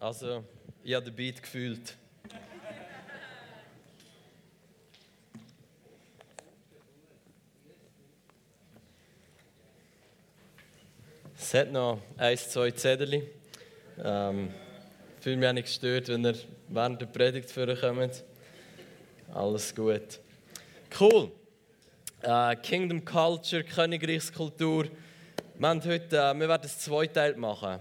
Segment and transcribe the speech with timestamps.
[0.00, 0.42] Also,
[0.82, 1.94] ich habe den Beat gefühlt.
[11.36, 13.28] Es hat noch ein, zwei Zettel.
[14.02, 14.54] Ähm,
[15.20, 16.34] fühle mich auch nicht gestört, wenn ihr
[16.68, 18.24] während der Predigt vorkommt.
[19.34, 20.18] Alles gut.
[20.98, 21.30] Cool.
[22.22, 24.86] Äh, Kingdom Culture, Königreichskultur.
[25.58, 27.80] Wir, haben heute, äh, wir werden es zweiteilt machen.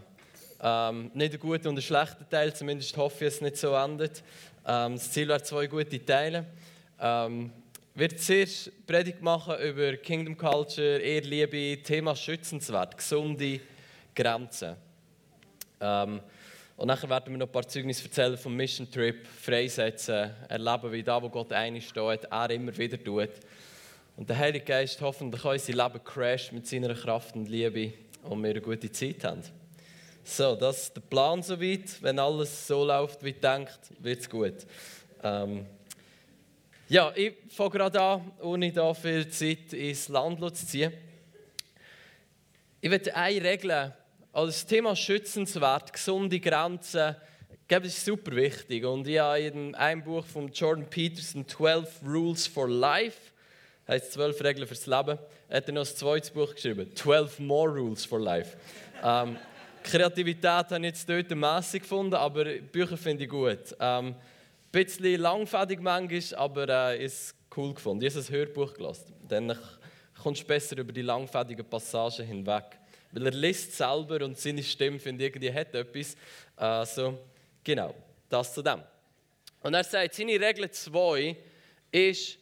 [0.61, 3.73] Ähm, nicht ein guter und ein schlechter Teil, zumindest hoffe ich, dass es nicht so
[3.73, 4.23] endet.
[4.65, 6.45] Ähm, das Ziel wäre zwei gute Teile.
[6.99, 7.51] Ähm,
[7.95, 13.61] werde zuerst Predigt machen über Kingdom Culture, Ehrliebe, Thema Schützenswert, gesunde
[14.15, 14.75] Grenzen.
[15.79, 16.19] Ähm,
[16.75, 21.03] und nachher werden wir noch ein paar Zeugnisse erzählen vom Mission Trip, freisetzen, erleben, wie
[21.03, 23.31] da, wo Gott einsteht, er immer wieder tut.
[24.15, 28.49] Und der Heilige Geist hoffentlich unser Leben crasht mit seiner Kraft und Liebe und wir
[28.49, 29.58] eine gute Zeit haben.
[30.31, 32.01] So, das ist der Plan soweit.
[32.03, 34.53] Wenn alles so läuft, wie denkt, wird es gut.
[35.23, 35.65] Ähm,
[36.87, 40.93] ja, ich fange gerade an, ohne da viel Zeit ins Land zu ziehen.
[42.79, 43.91] Ich möchte eine Regel,
[44.31, 47.15] das Thema schützenswert, gesunde Grenzen,
[47.67, 48.85] das ist super wichtig.
[48.85, 53.31] Und ich habe in einem Buch von Jordan Peterson, 12 Rules for Life,
[53.87, 55.17] heißt 12 Regeln fürs Leben,
[55.49, 58.55] hat er noch ein zweites Buch geschrieben, 12 More Rules for Life.
[59.03, 59.37] ähm,
[59.83, 63.75] Kreativität habe ich jetzt dort mässig gefunden, aber Bücher finde ich gut.
[63.79, 64.15] Ähm, ein
[64.71, 68.05] bisschen langfädig manchmal, aber äh, ist cool gefunden.
[68.05, 69.13] Ich habe ein Hörbuch gelesen.
[69.27, 69.57] Dann
[70.21, 72.77] kommst du besser über die langfädigen Passagen hinweg.
[73.11, 76.15] Weil er liest selber und seine Stimme, finde irgendwie hat etwas.
[76.55, 77.17] Also,
[77.63, 77.95] genau,
[78.29, 78.83] das zu dem.
[79.61, 81.35] Und er sagt, seine Regel 2
[81.91, 82.37] ist,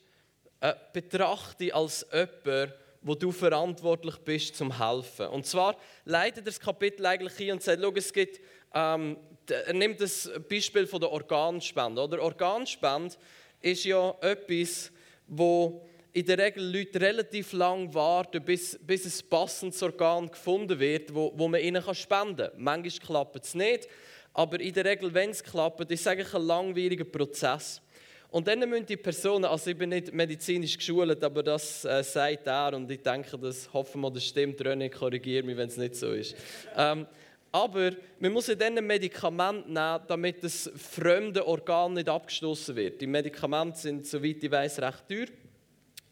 [0.59, 2.73] äh, betrachte als jemand,
[3.07, 5.27] wo du verantwortlich bist zum Helfen.
[5.27, 8.41] Und zwar leitet er das Kapitel eigentlich ein und sagt, schau, es gibt,
[8.73, 12.01] ähm, er nimmt das Beispiel von der Organspende.
[12.01, 13.15] Oder Organspende
[13.61, 14.91] ist ja etwas,
[15.25, 21.13] wo in der Regel Leute relativ lang warten, bis, bis ein passendes Organ gefunden wird,
[21.13, 22.61] wo, wo man ihnen spenden kann.
[22.61, 23.87] Manchmal klappt es nicht,
[24.33, 27.81] aber in der Regel, wenn es klappt, ist es eigentlich ein langwieriger Prozess.
[28.29, 32.47] Und dann müssen die Personen, also ich bin nicht medizinisch geschult, aber das äh, sagt
[32.47, 34.59] er und ich denke, das hoffen wir, das stimmt.
[34.59, 36.35] René, korrigiere mich, wenn es nicht so ist.
[36.75, 37.07] Ähm,
[37.51, 42.99] aber man muss dann ein Medikament nehmen, damit das fremde Organ nicht abgestoßen wird.
[42.99, 45.27] Die Medikamente sind, soweit ich weiß, recht teuer.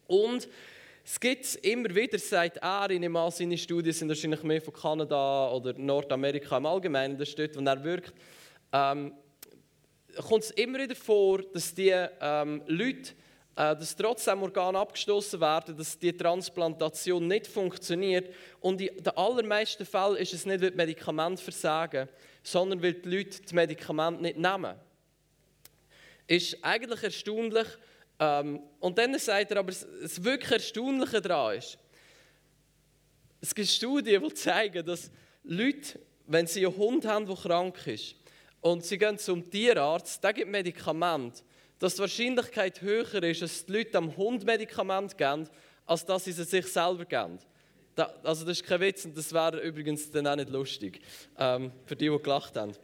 [0.08, 0.48] Und
[1.04, 5.52] es gibt immer wieder, sagt er, in dem seine Studien sind wahrscheinlich mehr von Kanada
[5.52, 8.14] oder Nordamerika im Allgemeinen, das steht, wo er wirkt.
[8.72, 9.14] Ähm,
[10.16, 13.12] kommt es immer wieder vor, dass die ähm, Leute,
[13.56, 18.34] äh, dass trotzdem Organe abgestoßen werden, dass die Transplantation nicht funktioniert.
[18.60, 22.10] Und in den allermeisten Fällen ist es nicht, weil die Medikamente versagen,
[22.44, 24.76] sondern weil die Leute die Medikamente nicht nehmen.
[26.28, 27.68] Ist eigentlich erstaunlich.
[28.20, 31.78] Ähm, und dann sagt er aber, das wirklich Erstaunliche daran ist,
[33.42, 35.12] es gibt Studien, die zeigen, dass
[35.44, 38.16] Leute, wenn sie einen Hund haben, der krank ist,
[38.66, 41.44] und sie gehen zum Tierarzt, der gibt Medikamente,
[41.78, 45.48] dass die Wahrscheinlichkeit höher ist, dass die Leute am Hund Medikamente geben,
[45.86, 47.38] als dass sie sie sich selber geben.
[47.94, 51.00] Da, also das ist kein Witz und das wäre übrigens dann auch nicht lustig,
[51.38, 52.76] ähm, für die, die gelacht haben.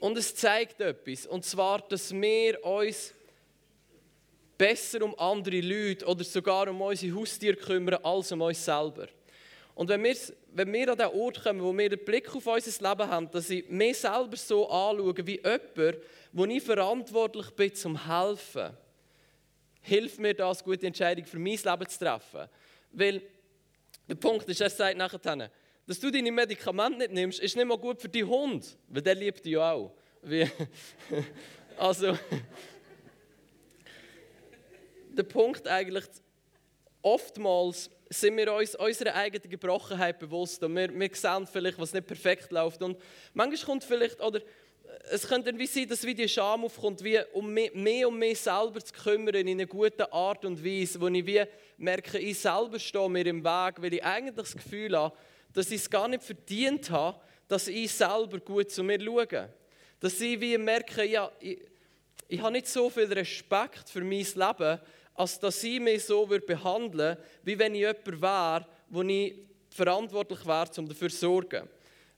[0.00, 3.12] Und es zeigt etwas, und zwar, dass wir uns
[4.56, 9.08] besser um andere Leute oder sogar um unsere Haustiere kümmern, als um uns selber.
[9.74, 10.16] Und wenn wir,
[10.56, 13.50] wenn wir an den Ort kommen, wo wir den Blick auf unser Leben haben, dass
[13.50, 15.98] ich mich selber so anschaue wie jemand,
[16.32, 18.74] wo ich verantwortlich bin zum Helfen,
[19.82, 22.48] hilft mir das, gute Entscheidung für mein Leben zu treffen.
[22.90, 23.20] Weil
[24.08, 25.50] der Punkt ist, er sagt nachher,
[25.86, 29.14] dass du deine Medikamente nicht nimmst, ist nicht mal gut für deinen Hund, weil der
[29.14, 29.92] liebt dich auch.
[30.22, 30.50] Wie,
[31.78, 32.16] also,
[35.10, 36.06] der Punkt eigentlich,
[37.02, 42.06] oftmals sind wir uns unserer eigenen Gebrochenheit bewusst und wir, wir sehen vielleicht, was nicht
[42.06, 42.82] perfekt läuft.
[42.82, 42.98] Und
[43.34, 44.40] manchmal kommt vielleicht, oder
[45.10, 48.40] es könnte irgendwie sein, dass wie die Scham aufkommt, wie um mehr, mehr um mich
[48.40, 51.42] selber zu kümmern in einer guten Art und Weise, wo ich wie
[51.76, 55.14] merke, ich selber stehe mir im Weg, weil ich eigentlich das Gefühl habe,
[55.52, 59.48] dass ich es gar nicht verdient habe, dass ich selber gut zu mir schaue.
[60.00, 61.58] Dass ich wie merke, ja, ich,
[62.28, 64.80] ich habe nicht so viel Respekt für mein Leben,
[65.16, 69.34] als dass sie mich so behandeln würde, wie wenn ich jemand wäre, wo ich
[69.70, 71.68] verantwortlich wäre, um dafür zu sorgen.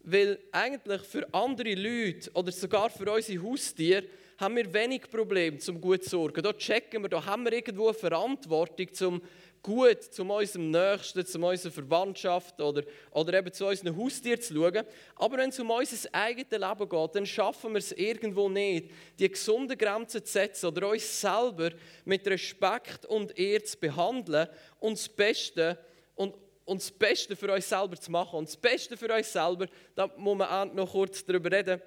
[0.01, 4.05] Weil eigentlich für andere Leute oder sogar für unsere Haustiere
[4.39, 6.43] haben wir wenig Probleme, zum gut zu sorgen.
[6.43, 9.23] Da checken wir, da haben wir irgendwo eine Verantwortung, um
[9.63, 14.85] gut, zu unserem Nächsten, zu unserer Verwandtschaft oder, oder eben zu unseren Haustieren zu schauen.
[15.17, 19.29] Aber wenn es um unser eigenes Leben geht, dann schaffen wir es irgendwo nicht, die
[19.29, 21.71] gesunden Grenzen zu setzen oder uns selber
[22.05, 24.49] mit Respekt und Ehre zu behandeln
[24.81, 25.79] und das Beste
[26.15, 26.35] und,
[26.65, 28.39] und das Beste für uns selber zu machen.
[28.39, 31.81] Und das Beste für uns selber, da muss man noch kurz darüber reden,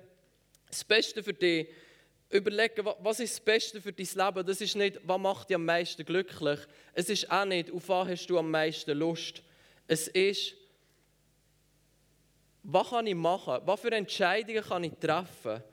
[0.70, 1.68] das Beste für dich
[2.32, 4.48] überlegen, was ist das Beste für dein Leben.
[4.48, 6.60] Das ist nicht, was macht dich am meisten glücklich.
[6.94, 9.44] Es ist auch nicht, auf was hast du am meisten Lust.
[9.88, 10.56] Es ist,
[12.64, 13.60] was kann ich machen?
[13.66, 15.64] Was für Entscheidungen kann ich treffen,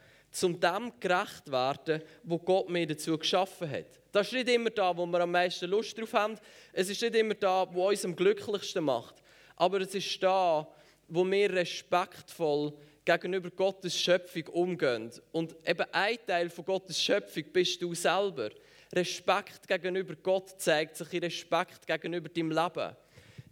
[0.42, 4.00] um dem gerecht zu werden, wo Gott mir dazu geschaffen hat.
[4.12, 6.38] Das ist nicht immer da, wo wir am meisten Lust drauf haben.
[6.72, 9.22] Es ist nicht immer da, wo uns am glücklichsten macht.
[9.56, 10.66] Aber es ist da,
[11.08, 12.72] wo wir respektvoll
[13.08, 15.10] gegenüber Gottes Schöpfung umgehen.
[15.32, 18.50] Und eben ein Teil von Gottes Schöpfung bist du selber.
[18.92, 22.96] Respekt gegenüber Gott zeigt sich in Respekt gegenüber deinem Leben.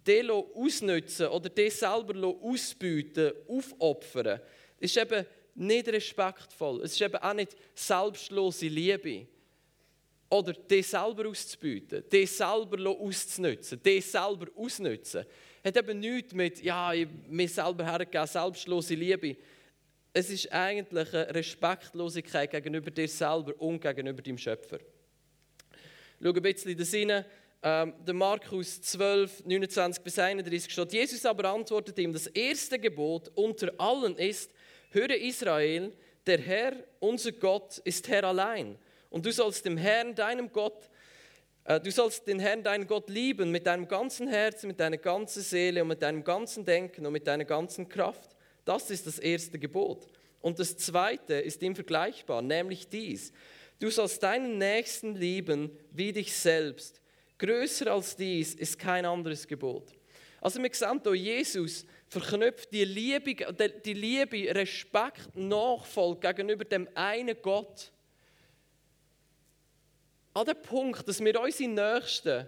[0.07, 4.41] Den ausnutzen oder den selber ausbeuten, aufopfern,
[4.79, 5.25] ist eben
[5.55, 6.83] nicht respektvoll.
[6.83, 9.27] Es ist eben auch nicht selbstlose Liebe.
[10.29, 15.25] Oder den selber auszubeuten, den selber auszunutzen, den selber ausnutzen
[15.67, 16.93] hat eben nichts mit, ja,
[17.29, 19.37] mir selber hergegeben, selbstlose Liebe.
[20.13, 24.79] Es ist eigentlich eine Respektlosigkeit gegenüber dir selber und gegenüber deinem Schöpfer.
[26.23, 27.25] Schau ein bisschen in das rein.
[27.63, 33.33] Ähm, der Markus 12, 29 bis 31 steht, Jesus aber antwortete ihm, das erste Gebot
[33.35, 34.53] unter allen ist,
[34.91, 35.93] höre Israel,
[36.27, 38.79] der Herr, unser Gott, ist Herr allein.
[39.11, 40.89] Und du sollst dem Herrn, deinem Gott,
[41.67, 45.83] du sollst den Herrn, deinen Gott, lieben mit deinem ganzen Herzen, mit deiner ganzen Seele
[45.83, 48.37] und mit deinem ganzen Denken und mit deiner ganzen Kraft.
[48.65, 50.07] Das ist das erste Gebot.
[50.41, 53.33] Und das zweite ist ihm vergleichbar, nämlich dies.
[53.81, 57.01] Du sollst deinen Nächsten lieben wie dich selbst.
[57.39, 59.93] Größer als dies ist kein anderes Gebot.
[60.41, 63.35] Also wir sehen Jesus verknüpft die Liebe,
[63.85, 67.91] die Liebe, Respekt, Nachfolge gegenüber dem einen Gott
[70.37, 72.47] an den Punkt, dass wir unsere Nächsten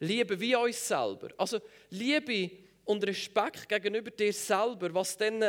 [0.00, 1.28] lieben wie uns selber.
[1.36, 2.50] Also Liebe
[2.84, 5.40] und Respekt gegenüber dir selber, was dann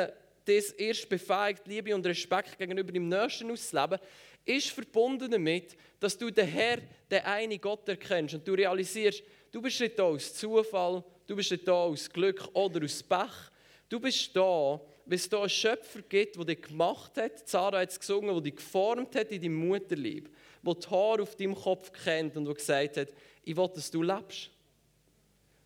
[0.46, 3.98] das erst befähigt, Liebe und Respekt gegenüber dem Nächsten auszuleben,
[4.46, 6.78] ist verbunden damit, dass du den Herr,
[7.10, 11.52] den einen Gott erkennst und du realisierst, du bist nicht da aus Zufall, du bist
[11.52, 13.50] nicht da aus Glück oder aus Pech,
[13.90, 17.90] du bist da, weil es da einen Schöpfer gibt, der dich gemacht hat, Sarah hat
[17.90, 20.30] es gesungen, der dich geformt hat in deinem Mutterlieb
[20.62, 23.08] der die Haare auf deinem Kopf kennt und der gesagt hat,
[23.44, 24.50] ich will, dass du lebst.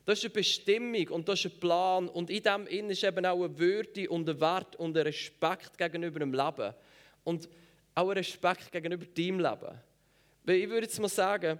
[0.06, 3.26] Das ist eine Bestimmung und das ist ein Plan und in dem Innen ist eben
[3.26, 6.74] auch eine Würde und ein Wert und ein Respekt gegenüber dem Leben
[7.24, 7.48] und
[7.96, 9.80] auch ein Respekt gegenüber deinem Leben.
[10.44, 11.58] Weil ich würde jetzt mal sagen,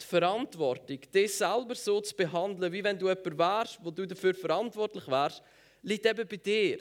[0.00, 4.34] die Verantwortung, dich selber so zu behandeln, wie wenn du jemand wärst, wo du dafür
[4.34, 5.42] verantwortlich wärst,
[5.82, 6.78] liegt eben bei dir.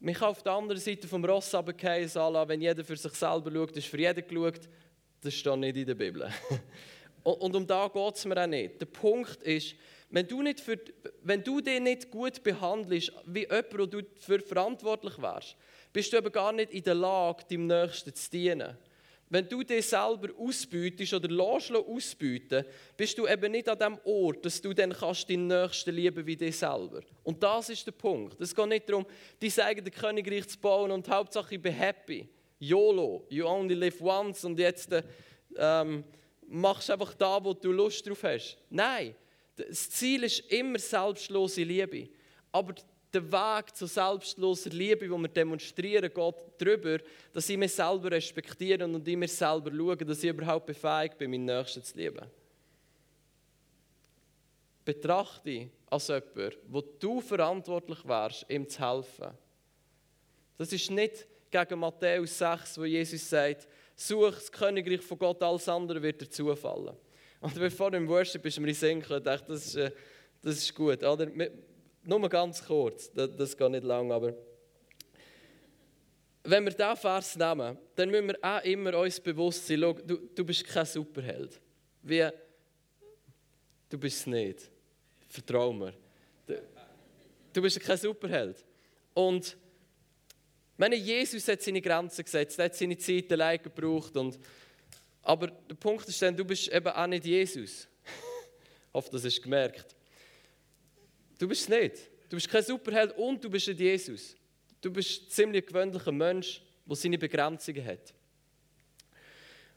[0.00, 3.76] Man kann auf der anderen Seite vom Ross runterfallen, wenn jeder für sich selber schaut,
[3.76, 4.68] ist für jeden geschaut.
[5.20, 6.30] Das steht nicht in der Bibel.
[7.24, 8.80] Und um da geht es mir auch nicht.
[8.80, 9.74] Der Punkt ist,
[10.10, 10.78] wenn du, nicht für,
[11.22, 15.56] wenn du dich nicht gut behandelst, wie jemand, wo du für verantwortlich wärst,
[15.92, 18.78] bist du eben gar nicht in der Lage, deinem Nächsten zu dienen.
[19.30, 22.64] Wenn du dich selber ausbeutest oder lässt ausbeuten,
[22.96, 26.36] bist du eben nicht an dem Ort, dass du dann kannst deinen Nächsten lieben wie
[26.36, 27.02] dich selber.
[27.24, 28.40] Und das ist der Punkt.
[28.40, 29.04] Es geht nicht darum,
[29.40, 32.28] dein eigenes Königreich zu bauen und Hauptsache ich bin happy.
[32.58, 34.90] YOLO, you only live once und jetzt
[35.56, 36.04] ähm,
[36.46, 38.56] machst du einfach da, wo du Lust drauf hast.
[38.70, 39.14] Nein,
[39.56, 42.08] das Ziel ist immer selbstlose Liebe.
[42.50, 42.74] Aber
[43.12, 46.98] der Weg zur selbstlosen Liebe, die wir demonstrieren, geht darüber,
[47.32, 51.30] dass ich mich selber respektiere und ich mir selber schaue, dass ich überhaupt befähigt bin,
[51.30, 52.26] meinen Nächsten zu lieben.
[54.84, 59.32] Betrachte dich als jemand, wo du verantwortlich wärst, ihm zu helfen.
[60.56, 65.68] Das ist nicht gegen Matthäus 6, wo Jesus sagt, such das Königreich von Gott, alles
[65.68, 66.94] andere wird dir zufallen.
[67.40, 69.90] Und bevor du im Worship bist, mir in Sinn dachte das ist, äh,
[70.42, 71.02] das ist gut.
[71.02, 71.28] Oder?
[72.08, 74.34] Nur ganz kurz, das, das geht nicht lang, aber
[76.42, 80.16] wenn wir diesen Vers nehmen, dann müssen wir auch immer uns bewusst sein, schau, du,
[80.34, 81.60] du bist kein Superheld.
[82.02, 82.26] Wie,
[83.90, 84.70] du bist es nicht.
[85.28, 85.92] Vertrau mir.
[86.46, 86.54] Du,
[87.52, 88.64] du bist kein Superheld.
[89.12, 89.58] Und
[90.78, 94.16] meine, Jesus hat seine Grenzen gesetzt, hat seine Zeit allein gebraucht.
[94.16, 94.38] Und,
[95.20, 97.86] aber der Punkt ist dann, du bist eben auch nicht Jesus.
[98.04, 99.97] ich hoffe, das du gemerkt.
[101.38, 102.10] Du bist es nicht.
[102.28, 104.36] Du bist kein Superheld und du bist nicht Jesus.
[104.80, 108.12] Du bist ein ziemlich gewöhnlicher Mensch, der seine Begrenzungen hat.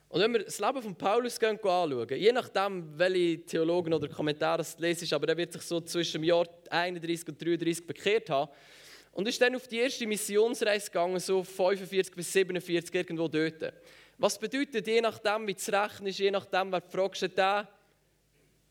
[0.08, 4.78] Und wenn wir das Leben von Paulus anschauen, je nachdem, welche Theologen oder Kommentare es
[4.78, 8.52] lesen, aber er wird sich so zwischen dem Jahr 31 und 33 bekehrt haben
[9.12, 13.72] und ist dann auf die erste Missionsreise gegangen, so 45 bis 47, irgendwo dort.
[14.18, 17.68] Was bedeutet, je nachdem, wie es rechnen ist, je nachdem, wer fragst, hat der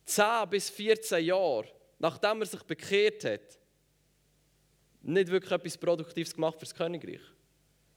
[0.05, 1.65] 10 bis 14 Jahre,
[2.01, 3.59] nachdem er sich bekehrt hat,
[5.03, 7.21] nicht wirklich etwas Produktives gemacht für das Königreich.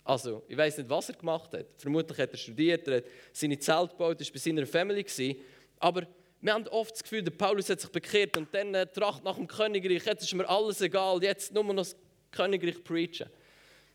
[0.04, 1.66] Also, ich weiß nicht, was er gemacht hat.
[1.78, 5.02] Vermutlich hat er studiert, er hat seine Zelt gebaut, er war bei seiner Family.
[5.02, 5.36] Gewesen.
[5.78, 6.06] Aber
[6.42, 9.36] wir haben oft das Gefühl, der Paulus hat sich bekehrt und dann äh, tracht nach
[9.36, 11.96] dem Königreich, jetzt ist mir alles egal, jetzt nur noch das
[12.30, 13.30] Königreich preachen.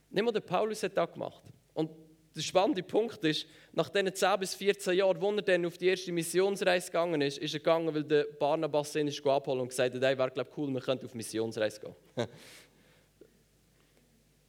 [0.09, 1.43] Nicht mal der Paulus hat das gemacht.
[1.75, 1.91] Und
[2.39, 5.87] der spannende Punkt ist, nach diesen 10 bis 14 Jahren, wo er dann auf die
[5.87, 10.01] erste Missionsreise gegangen ist, ist er gegangen, weil der Barnabas ihn abholen und gesagt hat,
[10.01, 11.95] hey, wäre glaube cool, wir könnten auf Missionsreise gehen.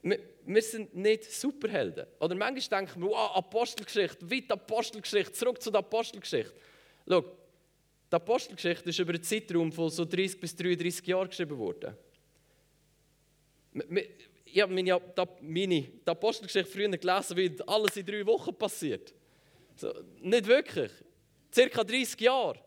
[0.02, 2.06] wir, wir sind nicht Superhelden.
[2.20, 6.54] Oder manchmal denken wir, wow, Apostelgeschichte, weit Apostelgeschichte, zurück zu der Apostelgeschichte.
[7.08, 11.96] Schau, die Apostelgeschichte ist über einen Zeitraum von so 30 bis 33 Jahren geschrieben worden.
[14.52, 15.00] Ich habe meine,
[15.40, 19.14] meine die Apostelgeschichte früher gelesen, wie alles in drei Wochen passiert.
[19.76, 20.90] So, nicht wirklich.
[21.52, 22.58] Circa 30 Jahre.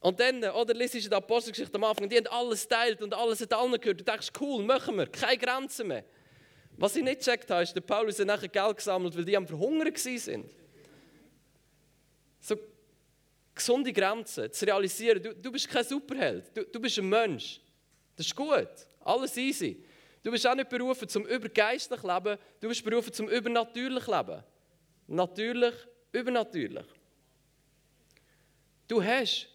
[0.00, 3.40] Und dann, oder liest du die Apostelgeschichte am Anfang, die haben alles teilt und alles
[3.42, 4.00] hat allen gehört.
[4.00, 6.04] Du denkst, cool, machen wir, keine Grenzen mehr.
[6.76, 9.46] Was ich nicht gecheckt habe, ist, der Paulus hat nachher Geld gesammelt, weil die am
[9.46, 10.50] Verhungern waren.
[12.40, 12.56] So
[13.54, 17.60] gesunde Grenzen, zu realisieren, du, du bist kein Superheld, du, du bist ein Mensch.
[18.16, 18.68] Das ist gut,
[19.00, 19.84] alles easy.
[20.22, 24.42] Du bist auch nicht berufen zum übergeistlich Leben, du bist berufen zum übernatürlich Leben.
[25.06, 25.74] Natürlich,
[26.12, 26.86] übernatürlich.
[28.86, 29.48] Du hast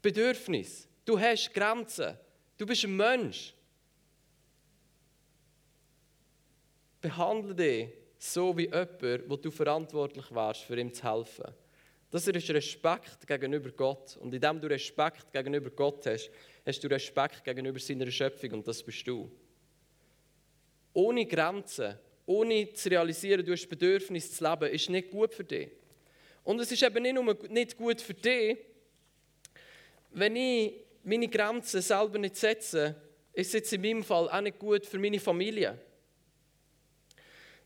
[0.00, 2.16] Bedürfnis, du hast Grenzen,
[2.56, 3.54] du bist ein Mensch.
[7.00, 11.54] Behandle dich so wie jemand, wo du verantwortlich warst, für ihm zu helfen.
[12.14, 14.16] Das ist Respekt gegenüber Gott.
[14.18, 16.30] Und indem du Respekt gegenüber Gott hast,
[16.64, 19.28] hast du Respekt gegenüber seiner Schöpfung und das bist du.
[20.92, 25.70] Ohne Grenzen, ohne zu realisieren, du hast Bedürfnis zu leben, ist nicht gut für dich.
[26.44, 28.58] Und es ist eben nicht nur nicht gut für dich,
[30.12, 32.94] wenn ich meine Grenzen selber nicht setze,
[33.32, 35.80] ist es jetzt in meinem Fall auch nicht gut für meine Familie.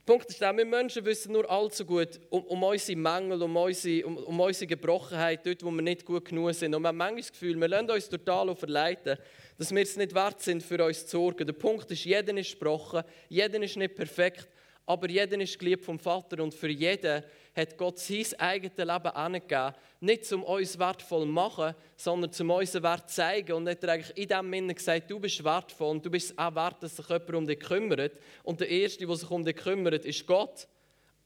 [0.08, 4.16] Punkt ist, wir Menschen wissen nur allzu gut um, um unsere Mängel, um unsere, um,
[4.16, 6.74] um unsere Gebrochenheit, dort, wo wir nicht gut genug sind.
[6.74, 9.18] Und wir haben manchmal das Gefühl, wir lassen uns total verleiten,
[9.58, 11.46] dass wir es nicht wert sind, für uns zu sorgen.
[11.46, 14.48] Der Punkt ist, jeder ist gebrochen, jeder ist nicht perfekt,
[14.86, 17.22] aber jeder ist geliebt vom Vater und für jeden
[17.58, 19.74] hat Gott sein eigenes Leben angegeben.
[20.00, 23.52] Nicht um uns wertvoll zu machen, sondern um unseren Wert zu zeigen.
[23.52, 26.54] Und hat er eigentlich in diesem Sinne gesagt, du bist wertvoll und du bist auch
[26.54, 28.12] wert, dass sich jemand um dich kümmert.
[28.44, 30.68] Und der Erste, der sich um dich kümmert, ist Gott.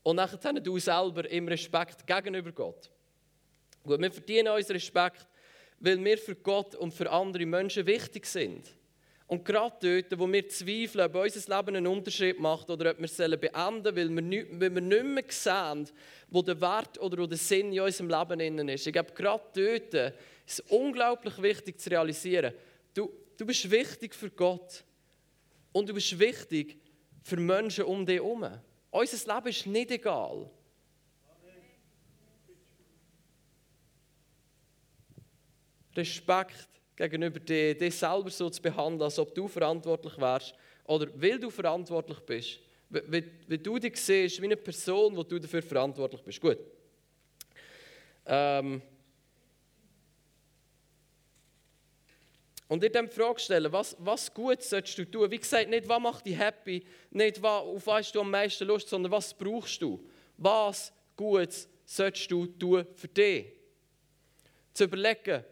[0.02, 2.90] Und nachher du selber im Respekt gegenüber Gott.
[3.84, 5.26] Gut, wir verdienen unseren Respekt,
[5.80, 8.74] weil wir für Gott und für andere Menschen wichtig sind.
[9.32, 13.06] Und gerade dort, wo wir zweifeln, ob unser Leben einen Unterschied macht oder ob wir
[13.06, 15.88] es beenden sollen, weil wir, nicht, weil wir nicht mehr sehen,
[16.28, 18.86] wo der Wert oder wo der Sinn in unserem Leben ist.
[18.86, 20.12] Ich glaube, gerade dort
[20.46, 22.52] ist es unglaublich wichtig zu realisieren,
[22.92, 24.84] du, du bist wichtig für Gott
[25.72, 26.78] und du bist wichtig
[27.22, 28.46] für Menschen um dich herum.
[28.90, 30.50] Unser Leben ist nicht egal.
[35.96, 41.38] Respekt gegenüber dir, dich selber so zu behandeln, als ob du verantwortlich wärst oder weil
[41.38, 46.40] du verantwortlich bist, wie du dich siehst, wie eine Person, wo du dafür verantwortlich bist.
[46.40, 46.58] Gut.
[48.26, 48.82] Ähm
[52.68, 55.30] und dir dann die Frage stellen, was, was gut solltest du tun?
[55.30, 58.66] Wie gesagt, nicht, was macht dich happy, nicht, was, auf was hast du am meisten
[58.66, 60.02] Lust, sondern was brauchst du?
[60.36, 63.52] Was Gutes solltest du tun für dich?
[64.72, 65.44] Zu überlegen,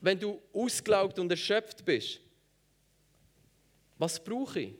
[0.00, 2.20] wenn du ausgelaugt und erschöpft bist,
[3.96, 4.74] was brauche ich?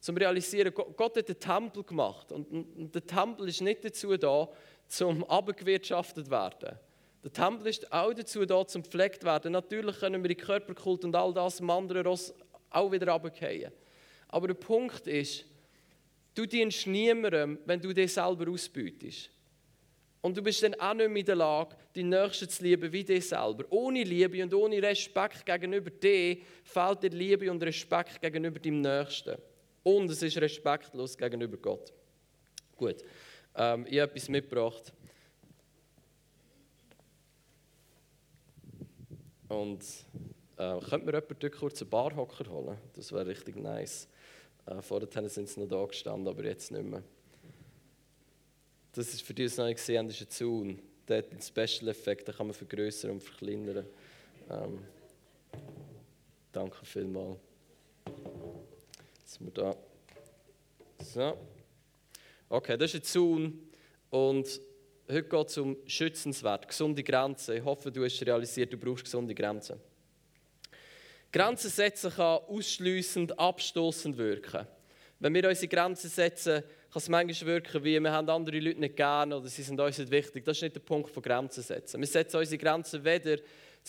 [0.00, 4.48] Zum realisieren, Gott hat den Tempel gemacht und der Tempel ist nicht dazu da,
[4.86, 6.78] zum abgewirtschaftet werden.
[7.22, 9.52] Der Tempel ist auch dazu da, zum gepflegt werden.
[9.52, 12.34] Natürlich können wir die Körperkult und all das im anderen Ross
[12.68, 13.72] auch wieder abgehen.
[14.28, 15.46] Aber der Punkt ist,
[16.34, 19.30] du dienst niemandem, wenn du dich selber ausbeutest.
[20.24, 23.04] Und du bist dann auch nicht mehr in der Lage, die Nächsten zu lieben wie
[23.04, 23.66] dich selber.
[23.68, 29.36] Ohne Liebe und ohne Respekt gegenüber dir fehlt dir Liebe und Respekt gegenüber deinem Nächsten.
[29.82, 31.92] Und es ist respektlos gegenüber Gott.
[32.74, 33.04] Gut,
[33.54, 34.94] ähm, ich habe etwas mitgebracht.
[39.48, 39.84] Und
[40.56, 42.78] äh, könnte mir jemand kurz einen Barhocker holen?
[42.94, 44.08] Das wäre richtig nice.
[44.64, 47.02] Äh, vorher sind sie noch da gestanden, aber jetzt nicht mehr.
[48.94, 50.78] Das ist für die, die es noch nicht gesehen haben, ist ein Zaun.
[51.08, 53.84] Der hat einen Special-Effekt, den kann man vergrößern und verkleinern.
[54.50, 54.78] Ähm,
[56.52, 57.38] danke vielmals.
[59.18, 59.76] Jetzt sind wir da.
[61.02, 61.36] So.
[62.48, 63.68] Okay, das ist ein Zaun.
[64.10, 64.60] Und
[65.08, 67.56] heute geht es um Schützenswert, gesunde Grenzen.
[67.56, 69.80] Ich hoffe, du hast realisiert, du brauchst gesunde Grenzen.
[71.32, 74.68] Grenzen setzen kann ausschliessend, abstoßend wirken.
[75.18, 76.62] Wenn wir unsere Grenzen setzen,
[76.94, 79.98] kann es manchmal wirken wie, wir haben andere Leute nicht gerne oder sie sind uns
[79.98, 80.44] nicht wichtig.
[80.44, 82.00] Das ist nicht der Punkt von Grenzen setzen.
[82.00, 83.38] Wir setzen unsere Grenzen weder,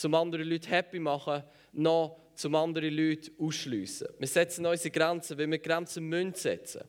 [0.03, 1.43] um andere Leute happy machen,
[1.74, 4.07] noch um andere Leute ausschliessen.
[4.17, 6.81] Wir setzen unsere Grenzen, weil wir Grenzen müssen setzen.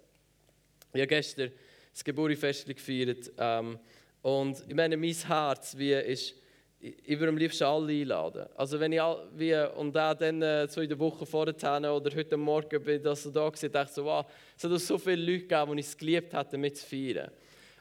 [0.94, 1.52] Ich habe gestern
[1.92, 3.78] das Geburtstagsfest gefeiert ähm,
[4.23, 6.35] und ich meine, mein Herz wie ist,
[6.80, 8.47] ich würde am liebsten alle einladen.
[8.54, 9.00] Also wenn ich
[9.35, 11.54] wie, und auch dann äh, so in der Woche vorher
[11.95, 14.99] oder heute Morgen bin ich da so da gewesen, dachte so, wow, es hat so
[14.99, 17.30] viele Leute gegeben, die ich es geliebt hätte, mit zu feiern.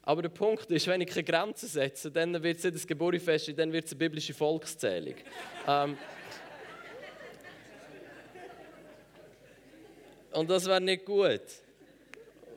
[0.04, 3.58] Aber der Punkt ist, wenn ich keine Grenzen setze, dann wird es nicht das Geburtstagsfest,
[3.58, 5.16] dann wird es eine biblische Volkszählung.
[5.68, 5.98] ähm,
[10.32, 11.42] und das wäre nicht gut.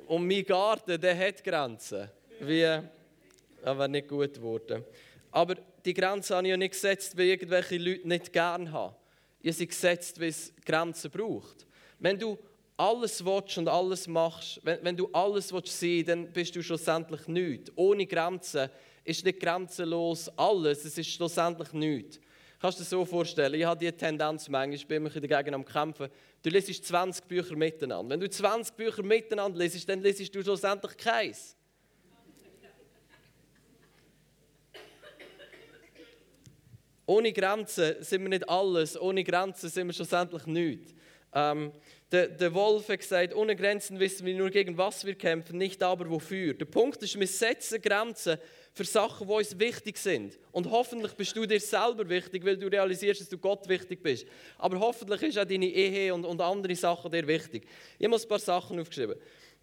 [0.06, 2.08] Und mein Garten, der hat Grenzen.
[2.40, 4.84] Wie, das wäre nicht gut geworden.
[5.30, 5.56] Aber
[5.88, 8.94] die Grenzen habe ich ja nicht gesetzt, weil irgendwelche Leute nicht gern haben.
[9.40, 11.66] Ich habe sie gesetzt, weil es Grenzen braucht.
[11.98, 12.36] Wenn du
[12.76, 17.26] alles willst und alles machst, wenn, wenn du alles willst sein dann bist du schlussendlich
[17.26, 17.72] nichts.
[17.74, 18.68] Ohne Grenzen
[19.02, 22.20] ist nicht grenzenlos alles, es ist schlussendlich nichts.
[22.60, 25.64] Kannst du dir so vorstellen, ich habe diese Tendenz manchmal, ich bin mich dagegen am
[25.64, 26.08] Kämpfen,
[26.42, 28.10] du liest 20 Bücher miteinander.
[28.10, 31.56] Wenn du 20 Bücher miteinander liest, dann liest du schlussendlich keins.
[37.08, 40.94] Ohne Grenzen sind wir nicht alles, ohne Grenzen sind wir schlussendlich nichts.
[41.32, 41.72] Ähm,
[42.12, 45.82] der, der Wolf hat gesagt, ohne Grenzen wissen wir nur, gegen was wir kämpfen, nicht
[45.82, 46.52] aber wofür.
[46.52, 48.36] Der Punkt ist, wir setzen Grenzen
[48.74, 50.38] für Sachen, die uns wichtig sind.
[50.52, 54.26] Und hoffentlich bist du dir selber wichtig, weil du realisierst, dass du Gott wichtig bist.
[54.58, 57.66] Aber hoffentlich ist auch deine Ehe und, und andere Sachen dir wichtig.
[57.98, 59.16] Ich habe ein paar Sachen aufgeschrieben.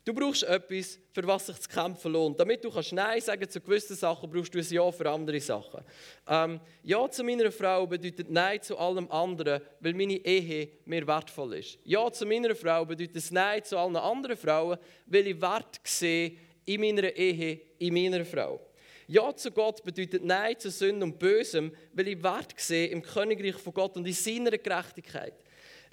[0.06, 2.39] Du brauchst etwas, für was sich zu kämpfen lohnt.
[2.39, 5.84] Damit du kannst Nein sagen zu gewissen Sachen, brauchst du ein Ja für andere Sachen.
[6.28, 11.56] Ähm, ja zu meiner Frau bedeutet Nein zu allem anderen, weil meine Ehe mir wertvoll
[11.56, 11.80] ist.
[11.86, 16.34] Ja zu meiner Frau bedeutet Nein zu allen anderen Frauen, weil ich Wert sehe
[16.65, 18.62] in meiner Ehe, in meiner Frau.
[19.08, 23.56] Ja zu Gott bedeutet Nein zu Sünden und Bösem, weil ich Wert sehe im Königreich
[23.56, 25.34] von Gott und in seiner Gerechtigkeit.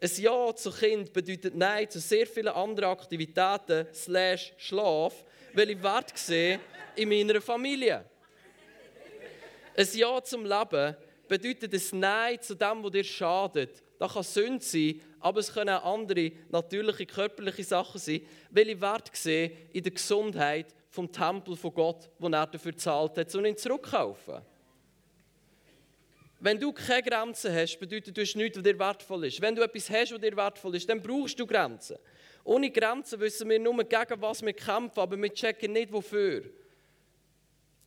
[0.02, 5.80] Ein Ja zu Kind bedeutet Nein zu sehr vielen anderen Aktivitäten slash Schlaf, weil ich
[5.80, 6.58] Wert sehe
[6.96, 8.04] in meiner Familie.
[9.76, 10.96] Ein Ja zum Leben
[11.28, 13.80] bedeutet ein Nein zu dem, was dir schadet.
[13.96, 18.80] Das kann Sünde sein, aber es können auch andere natürliche, körperliche Sachen sein, weil ich
[18.80, 23.44] Wert sehe in der Gesundheit vom Tempel von Gott, wo er dafür gezahlt hat, und
[23.44, 24.42] ihn zurückkaufen.
[26.42, 29.40] Wenn du keine Grenzen hast, bedeutet das nichts, was dir wertvoll ist.
[29.40, 31.96] Wenn du etwas hast, was dir wertvoll ist, dann brauchst du Grenzen.
[32.42, 36.42] Ohne Grenzen wissen wir nur, gegen was wir kämpfen, aber wir checken nicht, wofür.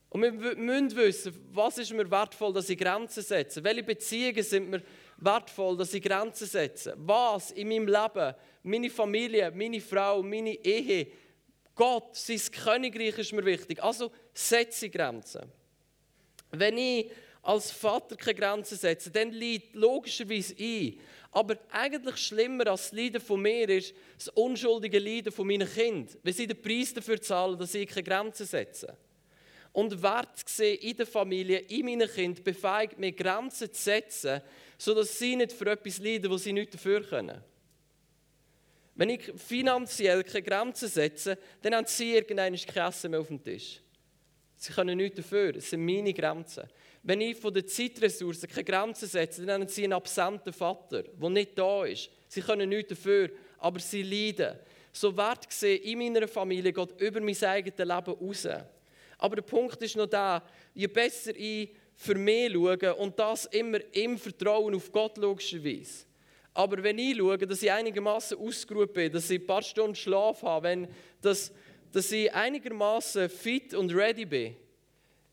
[0.08, 3.62] Und wir müssen wissen, was ist mir wertvoll, dass ich Grenzen setze.
[3.62, 4.82] Welche Beziehungen sind mir
[5.18, 6.94] wertvoll, dass ich Grenzen setze.
[6.98, 11.08] Was in meinem Leben, meine Familie, meine Frau, meine Ehe,
[11.76, 13.84] Gott, sein Königreich ist mir wichtig.
[13.84, 15.52] Also setze Grenzen.
[16.52, 17.12] Wenn ich
[17.46, 21.00] als Vater keine Grenzen setze, dann liegt logischerweise ein.
[21.32, 26.18] Aber eigentlich schlimmer als das Leiden von mir ist das unschuldige Leiden von meinen Kindern,
[26.24, 28.98] weil sie den Preis dafür zahlen, dass ich keine Grenzen setze.
[29.74, 34.42] Und Wert sehen in der Familie, in meinen Kindern, befähigt mich, Grenzen zu setzen,
[34.78, 37.44] sodass sie nicht für etwas leiden, wo sie nicht dafür können.
[38.96, 43.82] Wenn ich finanziell keine Grenzen setze, dann haben sie irgendein Essen mehr auf dem Tisch.
[44.56, 46.64] Sie können nichts dafür, es sind meine Grenzen.
[47.08, 51.30] Wenn ich von den Zeitressourcen keine Grenzen setze, dann haben sie einen absenten Vater, der
[51.30, 52.10] nicht da ist.
[52.28, 54.58] Sie können nichts dafür, aber sie leiden.
[54.92, 58.48] So Wert gesehen in meiner Familie geht über mein eigenes Leben raus.
[59.20, 60.42] Aber der Punkt ist noch da,
[60.74, 66.06] je besser ich für mich schaue und das immer im Vertrauen auf Gott logischerweise.
[66.56, 70.42] Aber wenn ich schaue, dass ich einigermaßen ausgeruht bin, dass ich ein paar Stunden Schlaf
[70.42, 70.88] habe, wenn
[71.22, 71.52] das,
[71.92, 74.56] dass ich einigermaßen fit und ready bin,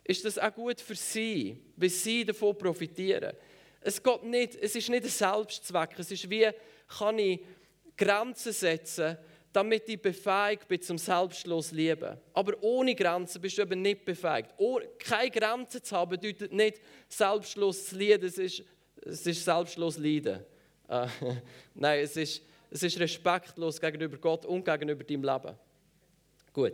[0.04, 3.34] ist das auch gut für sie, weil sie davon profitieren.
[3.80, 6.48] Es, geht nicht, es ist nicht ein Selbstzweck, es ist wie,
[6.88, 7.40] kann ich
[7.96, 9.16] Grenzen setzen,
[9.52, 12.16] damit ich befähigt bin zum selbstlos Leben.
[12.32, 14.50] Aber ohne Grenzen bist du eben nicht befähigt.
[14.56, 18.64] Oh, keine Grenzen zu haben bedeutet nicht selbstlos zu leiden, es ist,
[19.02, 20.40] es ist selbstlos leiden.
[20.88, 21.06] Äh,
[21.74, 25.54] nein, es ist, es ist respektlos gegenüber Gott und gegenüber deinem Leben.
[26.52, 26.72] Gut.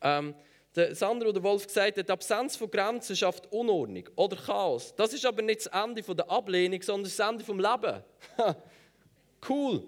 [0.00, 0.34] Ähm,
[0.76, 4.94] Der Sandro der Wolf gesagt hat, die Absenz von Grenzen schafft Unordnung oder Chaos.
[4.94, 8.04] Das ist aber nicht das Ende der Ablehnung, sondern das Ende vom Leben.
[9.48, 9.82] cool.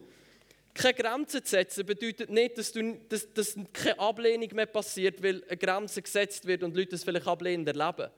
[0.75, 5.45] Keine Grenzen zu setzen bedeutet nicht, dass, du, dass, dass keine Ablehnung mehr passiert, weil
[5.45, 8.11] eine Grenze gesetzt wird und Leute es vielleicht ablehnend erleben.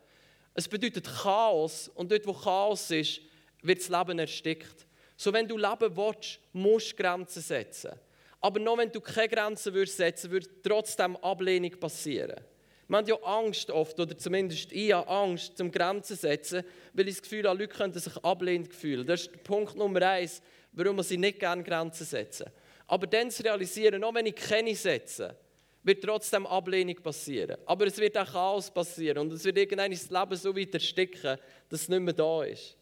[0.54, 3.20] Es bedeutet Chaos und dort, wo Chaos ist,
[3.60, 4.86] wird das Leben erstickt.
[5.16, 7.92] So, wenn du leben willst, musst du Grenzen setzen.
[8.40, 12.40] Aber noch wenn du keine Grenzen setzen würdest, würde trotzdem Ablehnung passieren.
[12.86, 17.08] Man hat ja Angst oft, oder zumindest ich habe Angst, zum Grenzen zu setzen, weil
[17.08, 19.06] ich das Gefühl habe, Leute könnten sich ablehnend fühlen.
[19.06, 20.42] Das ist Punkt Nummer eins,
[20.72, 22.46] warum man sie nicht gerne Grenzen setzen.
[22.86, 25.36] Aber dann zu realisieren, auch wenn ich keine setze,
[25.82, 27.56] wird trotzdem Ablehnung passieren.
[27.66, 31.38] Aber es wird auch Chaos passieren und es wird irgendwann das Leben so weit ersticken,
[31.68, 32.76] dass es nicht mehr da ist.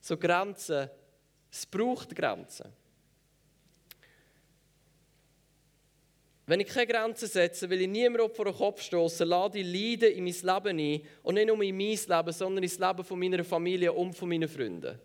[0.00, 0.88] So Grenzen,
[1.50, 2.72] es braucht Grenzen.
[6.46, 10.12] Wenn ich keine Grenzen setze, will ich niemandem vor den Kopf stoßen, lade ich Leiden
[10.12, 11.00] in mein Leben ein.
[11.22, 14.28] Und nicht nur in mein Leben, sondern in das Leben von meiner Familie und von
[14.28, 14.98] meinen Freunden.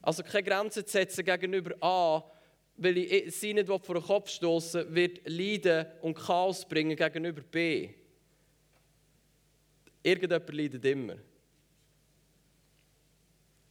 [0.00, 2.24] Also keine Grenzen setzen gegenüber A,
[2.76, 7.90] weil ich sie nicht vor den Kopf stoßen wird Leiden und Chaos bringen gegenüber B.
[10.02, 11.16] Irgendjemand leidet immer.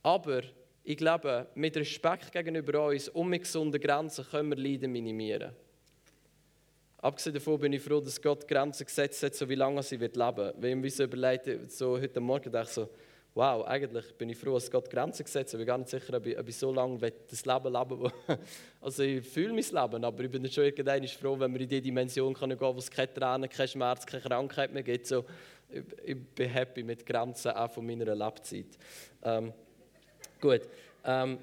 [0.03, 0.43] Aber
[0.83, 5.55] ich glaube, mit Respekt gegenüber uns und mit gesunden Grenzen können wir Leiden minimieren.
[7.01, 10.17] Abgesehen davon bin ich froh, dass Gott Grenzen gesetzt hat, so wie lange sie wird
[10.17, 10.62] leben wird.
[10.62, 12.89] Wenn ich mir so überlege, so heute Morgen dachte ich so,
[13.33, 15.59] wow, eigentlich bin ich froh, dass Gott Grenzen gesetzt hat.
[15.62, 18.12] Ich bin gar nicht sicher, ob ich, ob ich so lange das Leben leben will.
[18.81, 21.81] Also ich fühle mein Leben, aber ich bin schon irgendwann froh, wenn wir in die
[21.81, 25.07] Dimension gehen können, wo es keine Tränen, kein Schmerz, keine Krankheit mehr gibt.
[25.07, 25.23] So,
[25.69, 28.77] ich, ich bin happy mit Grenzen auch von meiner Lebzeit.
[29.23, 29.53] Ähm,
[30.41, 30.62] gut.
[31.05, 31.38] Ähm,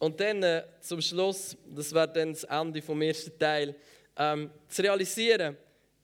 [0.00, 3.76] und dann äh, zum Schluss, das wäre dann das Ende vom ersten Teil,
[4.16, 5.56] ähm, zu realisieren,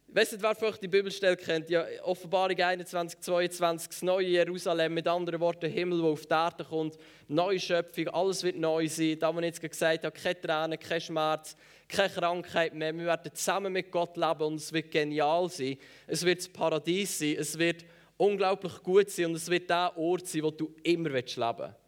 [0.09, 1.69] Weißt du, wer vielleicht die Bibelstelle kennt?
[1.69, 6.65] Ja, Offenbarung 21, 22, das neue Jerusalem, mit anderen Worten, Himmel, wo auf die Erde
[6.65, 6.97] kommt,
[7.29, 9.19] neue Schöpfung, alles wird neu sein.
[9.19, 11.57] Da, wo ich jetzt gesagt habe, keine Tränen, kein Schmerz,
[11.89, 12.97] keine Krankheit mehr.
[12.97, 15.77] Wir werden zusammen mit Gott leben und es wird genial sein.
[16.07, 17.85] Es wird das Paradies sein, es wird
[18.17, 21.86] unglaublich gut sein und es wird der Ort sein, wo du immer leben willst.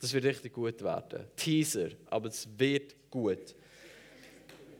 [0.00, 1.26] Das wird richtig gut werden.
[1.36, 3.54] Teaser, aber es wird gut.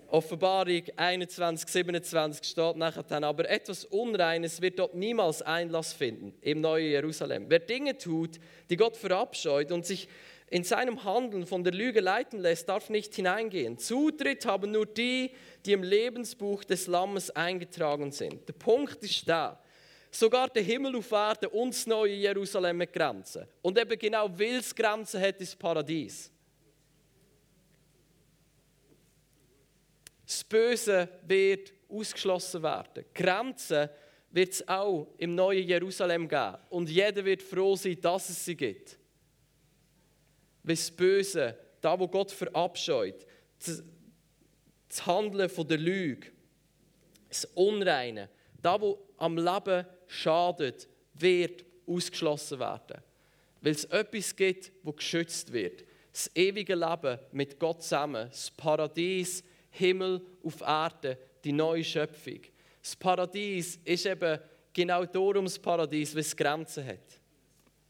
[0.09, 6.61] Offenbarung 21, 27 steht nachher dann, aber etwas Unreines wird dort niemals Einlass finden im
[6.61, 7.45] neuen Jerusalem.
[7.49, 10.09] Wer Dinge tut, die Gott verabscheut und sich
[10.49, 13.79] in seinem Handeln von der Lüge leiten lässt, darf nicht hineingehen.
[13.79, 15.31] Zutritt haben nur die,
[15.65, 18.49] die im Lebensbuch des Lammes eingetragen sind.
[18.49, 19.63] Der Punkt ist da.
[20.11, 23.47] Sogar der Himmel auf Erde und das neue Jerusalem mit Grenzen.
[23.63, 26.31] Und eben genau, weil es Grenzen hat, ist Paradies.
[30.27, 33.05] Das Böse wird ausgeschlossen werden.
[33.15, 33.89] Grenzen
[34.31, 36.57] wird es auch im neuen Jerusalem geben.
[36.69, 38.99] Und jeder wird froh sein, dass es sie gibt.
[40.63, 43.27] Weil das Böse, da wo Gott verabscheut,
[43.59, 43.83] das,
[45.07, 46.31] Handeln der Lüge,
[47.29, 48.29] das Unreine,
[48.61, 53.01] da wo am Leben schadet, wird ausgeschlossen werden.
[53.61, 55.85] Weil es etwas gibt, wo geschützt wird.
[56.13, 62.41] Das ewige Leben mit Gott zusammen, das Paradies, Himmel auf Erde, die neue Schöpfung.
[62.83, 64.41] Das Paradies ist eben
[64.73, 67.21] genau darum das Paradies, weil es Grenzen hat.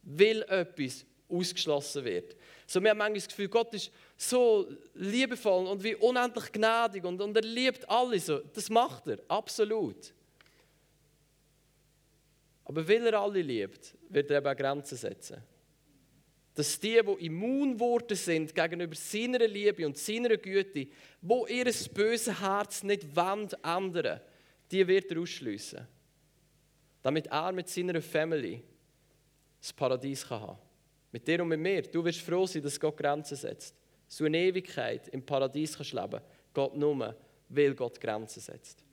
[0.02, 2.36] Weil etwas ausgeschlossen wird.
[2.66, 7.20] So, wir haben manchmal das Gefühl, Gott ist so liebevoll und wie unendlich gnädig und,
[7.22, 8.40] und er liebt alle so.
[8.52, 10.12] Das macht er, absolut.
[12.70, 15.42] Aber weil er alle liebt, wird er eben auch Grenzen setzen
[16.54, 20.88] dass die, die immun geworden sind gegenüber seiner Liebe und seiner Güte,
[21.22, 24.20] wo ihr böses Herz nicht wollen ändern,
[24.70, 25.86] die wird er ausschliessen.
[27.00, 28.62] Damit er mit seiner Family
[29.58, 30.58] das Paradies kann haben
[31.12, 31.80] Mit dir und mit mir.
[31.80, 33.74] Du wirst froh sein, dass Gott Grenzen setzt.
[34.06, 36.20] So eine Ewigkeit im Paradies kannst leben.
[36.52, 37.16] Gott nur,
[37.48, 38.84] weil Gott Grenzen setzt.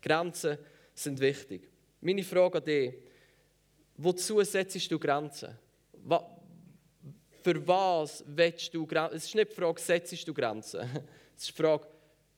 [0.00, 0.56] Grenzen
[0.94, 1.68] sind wichtig.
[2.00, 2.94] Meine Frage an dich,
[3.98, 5.58] wozu setzt du Grenzen?
[7.42, 9.16] für was willst du Grenzen?
[9.16, 10.80] Es ist nicht die Frage, setzt du Grenzen?
[11.36, 11.86] Es ist die Frage,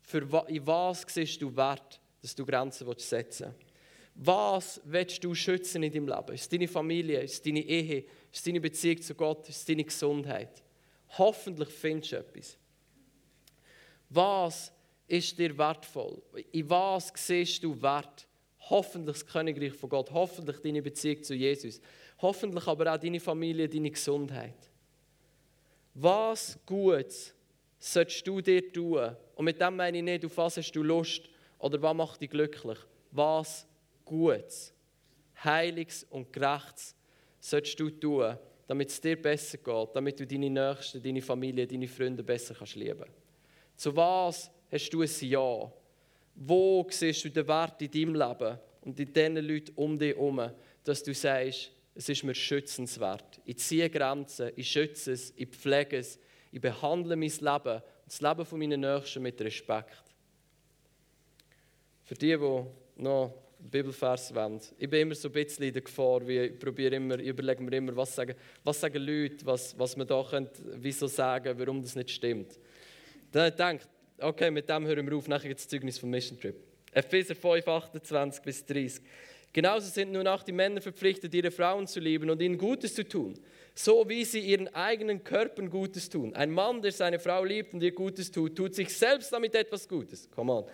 [0.02, 3.70] für in was siehst du Wert, dass du Grenzen setzen willst.
[4.14, 6.34] Was willst du schützen in deinem Leben?
[6.34, 7.22] Ist deine Familie?
[7.22, 8.04] Ist deine Ehe?
[8.30, 9.48] Ist deine Beziehung zu Gott?
[9.48, 10.62] Ist deine Gesundheit?
[11.16, 12.58] Hoffentlich findest du etwas.
[14.10, 14.72] Was
[15.08, 16.20] ist dir wertvoll?
[16.52, 18.26] In was siehst du Wert?
[18.70, 21.80] Hoffentlich das Königreich von Gott, hoffentlich deine Beziehung zu Jesus,
[22.22, 24.70] hoffentlich aber auch deine Familie, deine Gesundheit.
[25.94, 27.34] Was Gutes
[27.78, 29.16] solltest du dir tun?
[29.34, 31.28] Und mit dem meine ich nicht, auf was hast du Lust
[31.58, 32.78] Oder was macht dich glücklich?
[33.10, 33.66] Was
[34.04, 34.72] Gutes,
[35.44, 36.94] Heiliges und Gerechtes
[37.40, 41.88] solltest du tun, damit es dir besser geht, damit du deine Nächsten, deine Familie, deine
[41.88, 43.06] Freunde besser kannst lieben
[43.76, 45.72] Zu was hast du ein Ja?
[46.34, 50.50] Wo siehst du den Wert in deinem Leben und in den Leuten um dich herum,
[50.84, 53.40] dass du sagst, es ist mir schützenswert.
[53.44, 56.18] Ich ziehe Grenzen, ich schütze es, ich pflege es,
[56.52, 60.02] ich behandle mein Leben und das Leben von meinen Nächsten mit Respekt.
[62.04, 66.26] Für die, die noch Bibelvers wollen, ich bin immer so ein bisschen in der Gefahr,
[66.26, 69.96] wie ich probiere immer, ich überlege mir immer, was sagen, was sagen Leute, was, was
[69.96, 72.58] man da könnte, wieso sagen, warum das nicht stimmt.
[73.30, 76.56] Dann denke ich, okay, mit dem hören wir auf, nachher das Zeugnis vom Mission Trip.
[76.92, 79.02] Epheser 5, 28 bis 30.
[79.52, 83.06] Genauso sind nun auch die Männer verpflichtet, ihre Frauen zu lieben und ihnen Gutes zu
[83.06, 83.34] tun,
[83.74, 86.34] so wie sie ihren eigenen Körpern Gutes tun.
[86.34, 89.88] Ein Mann, der seine Frau liebt und ihr Gutes tut, tut sich selbst damit etwas
[89.88, 90.28] Gutes.
[90.30, 90.64] Come on.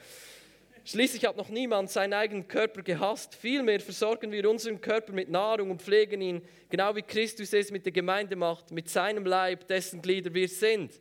[0.85, 3.35] Schließlich hat noch niemand seinen eigenen Körper gehasst.
[3.35, 7.87] Vielmehr versorgen wir unseren Körper mit Nahrung und pflegen ihn, genau wie Christus es mit
[7.87, 10.93] der Gemeinde macht, mit seinem Leib, dessen Glieder wir sind.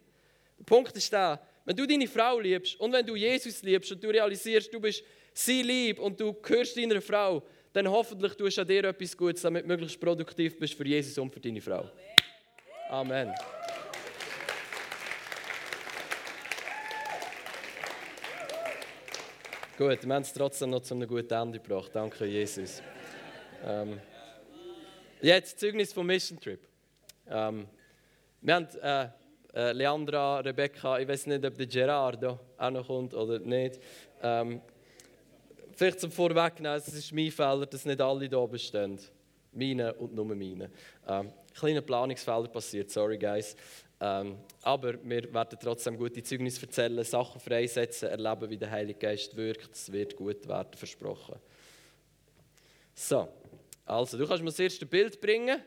[0.57, 4.03] Der Punkt ist da, wenn du deine Frau liebst und wenn du Jesus liebst und
[4.03, 8.61] du realisierst, du bist sie lieb und du gehörst deiner Frau, dann hoffentlich tust du
[8.61, 11.89] an dir etwas Gutes, damit du möglichst produktiv bist für Jesus und für deine Frau.
[12.89, 13.33] Amen.
[19.77, 21.91] Gut, wir haben es trotzdem noch zu einem guten Ende gebracht.
[21.93, 22.81] Danke, Jesus.
[23.65, 23.99] Ähm,
[25.21, 26.61] jetzt Zeugnis vom Mission Trip.
[27.27, 27.67] Ähm,
[28.39, 29.09] wir haben äh,
[29.55, 33.79] äh, Leandra, Rebecca, ich weiß nicht, ob der Gerardo auch noch kommt oder nicht.
[34.21, 34.61] Ähm,
[35.73, 38.99] vielleicht zum Vorwegnehmen, es ist mein Fehler, dass nicht alle hier oben stehen.
[39.53, 40.69] Meine und nur meine.
[41.07, 43.55] Ähm, kleine Planungsfehler passiert, sorry guys.
[44.01, 49.35] Ähm, aber wir werden trotzdem gute Zeugnis erzählen, Sachen freisetzen, erleben, wie der Heilige Geist
[49.37, 49.73] wirkt.
[49.73, 51.35] Es wird gut werden, versprochen.
[52.93, 53.29] So,
[53.85, 55.61] also du kannst mir das erste Bild bringen.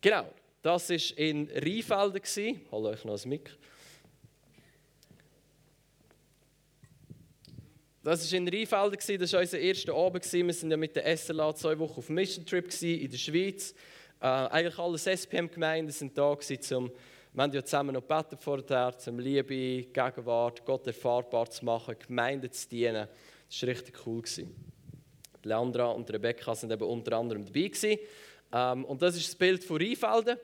[0.00, 0.26] Genau,
[0.66, 2.60] das war in Rheinfelden.
[2.72, 3.54] Hole euch noch ein Mikro.
[8.02, 10.32] Das war in Rheinfelden, das war unser erster Abend.
[10.32, 13.74] Wir waren ja mit der SLA zwei Wochen auf Mission Trip in der Schweiz.
[14.20, 16.90] Äh, eigentlich alle SPM-Gemeinden waren da, um,
[17.32, 22.50] wir haben ja zusammen noch gebetet vorher, um Liebe, Gegenwart, Gott erfahrbar zu machen, Gemeinden
[22.50, 23.06] zu dienen.
[23.48, 24.22] Das war richtig cool.
[25.44, 28.00] Leandra und Rebecca waren eben unter anderem dabei.
[28.52, 30.38] Ähm, und das ist das Bild von Rheinfelden.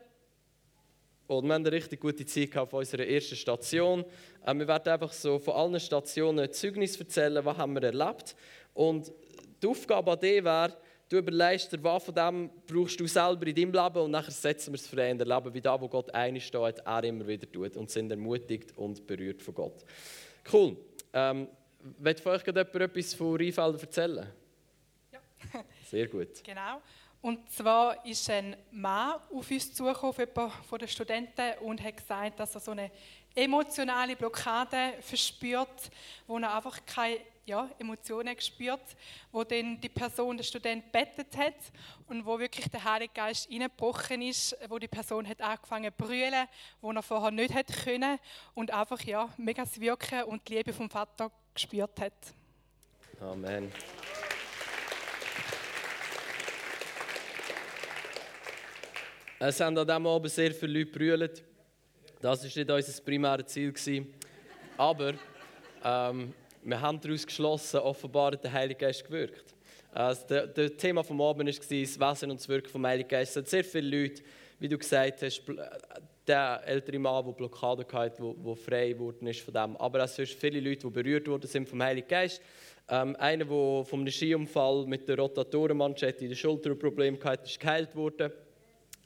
[1.39, 4.05] Und wir haben eine richtig gute Zeit auf unserer ersten Station.
[4.45, 8.37] Äh, wir werden einfach so von allen Stationen Zeugnis erzählen, was haben wir erlebt.
[8.75, 9.11] Und
[9.63, 10.77] die Aufgabe an dir wäre,
[11.09, 14.73] du überlegst dir, was von dem brauchst du selber in deinem Leben und nachher setzen
[14.73, 17.77] wir es frei in der Leben, wie da, wo Gott einsteht, er immer wieder tut
[17.77, 19.85] und sind ermutigt und berührt von Gott.
[20.53, 20.77] Cool.
[21.13, 21.49] Ähm,
[21.99, 24.27] Wollt von euch gerade etwas von Rheinfelden erzählen?
[25.11, 25.21] Ja.
[25.91, 26.29] Sehr gut.
[26.45, 26.81] Genau.
[27.23, 32.41] Und zwar ist ein Mann auf uns zugekommen, jemand von den Studenten, und hat gesagt,
[32.41, 32.91] dass er so eine
[33.35, 35.91] emotionale Blockade verspürt,
[36.27, 38.97] wo er einfach keine ja, Emotionen spürt,
[39.31, 41.55] wo dann die Person, der Student, bettet hat
[42.09, 46.47] und wo wirklich der Heilige Geist hineingebrochen ist, wo die Person hat angefangen zu brüllen,
[46.81, 48.19] wo er vorher nicht hätte können
[48.55, 52.13] und einfach ja, mega das Wirken und die Liebe vom Vater gespürt hat.
[53.21, 53.71] Amen.
[59.45, 61.43] Es haben an diesem Abend sehr viele Leute brüllt.
[62.21, 64.07] Das war nicht unser primäres Ziel.
[64.77, 65.15] Aber
[65.85, 69.53] ähm, wir haben daraus geschlossen, offenbar der Heilige Geist gewirkt.
[69.93, 73.37] Also das Thema des Abends war das Wesen und das Wirken des Heiligen Geistes.
[73.37, 74.23] Es hat sehr viele Leute,
[74.61, 75.43] wie du gesagt hast,
[76.25, 79.77] der ältere Mann, der Blockade hatte, der, frei geworden ist von dem.
[79.77, 82.41] Aber es sind viele Leute, die berührt worden sind vom Heiligen Geist.
[82.89, 87.59] Ähm, einer, der vom Skiunfall mit der Rotatorenmanschette in der Schulter ein Problem hatte, ist
[87.59, 88.31] geheilt worden.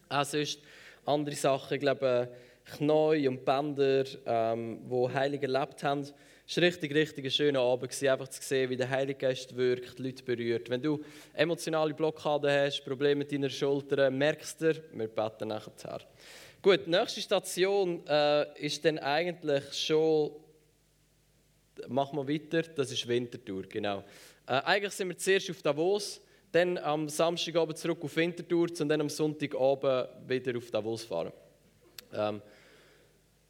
[0.09, 0.61] Auch sonst
[1.05, 2.29] andere Sachen, ich glaube,
[2.65, 6.01] Knie und Bänder, ähm, wo Heilige erlebt haben.
[6.49, 9.99] Es war richtig, richtig ein schöner Abend, einfach zu sehen, wie der Heilige Geist wirkt,
[9.99, 10.71] Leute berührt.
[10.71, 11.03] Wenn du
[11.35, 16.01] emotionale Blockaden hast, Probleme mit deiner Schulter, merkst du, wir beten nachher.
[16.63, 20.33] Gut, die nächste Station äh, ist dann eigentlich schon,
[21.89, 24.05] machen wir weiter, das ist Winterthur, genau.
[24.47, 26.21] Äh, eigentlich sind wir zuerst auf Davos,
[26.57, 31.33] dann am Samstagabend zurück auf Winterthur und dann am Sonntagabend wieder auf Davos fahren.
[32.13, 32.41] Ähm,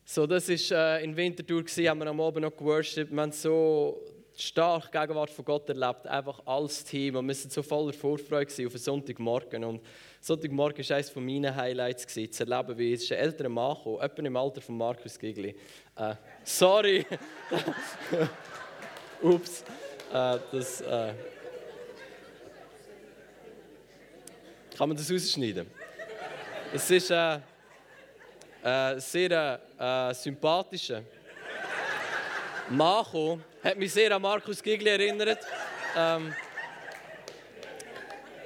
[0.04, 3.12] so, das war äh, in Winterthur, gewesen, haben wir am Abend noch geworshippt.
[3.12, 4.02] Wir haben so
[4.36, 7.16] stark Gegenwart von Gott erlebt, einfach als Team.
[7.16, 9.64] Und wir waren so voller Vorfreude auf einen Sonntagmorgen.
[9.64, 9.80] Und
[10.20, 14.22] Sonntagmorgen war eines meiner Highlights, gewesen, zu erleben, wie es ein älterer Mann kam, etwa
[14.22, 15.54] im Alter von Markus Gigli.
[15.96, 16.14] Äh,
[16.44, 17.06] sorry!
[19.22, 19.64] Ups.
[20.12, 21.14] Äh, das, äh,
[24.76, 25.66] kann man das rausschneiden?
[26.72, 27.38] Es ist äh,
[28.62, 31.02] äh, sehr äh, sympathischer
[32.68, 35.38] Mann hat mich sehr an Markus Gigli erinnert.
[35.96, 36.34] Ähm,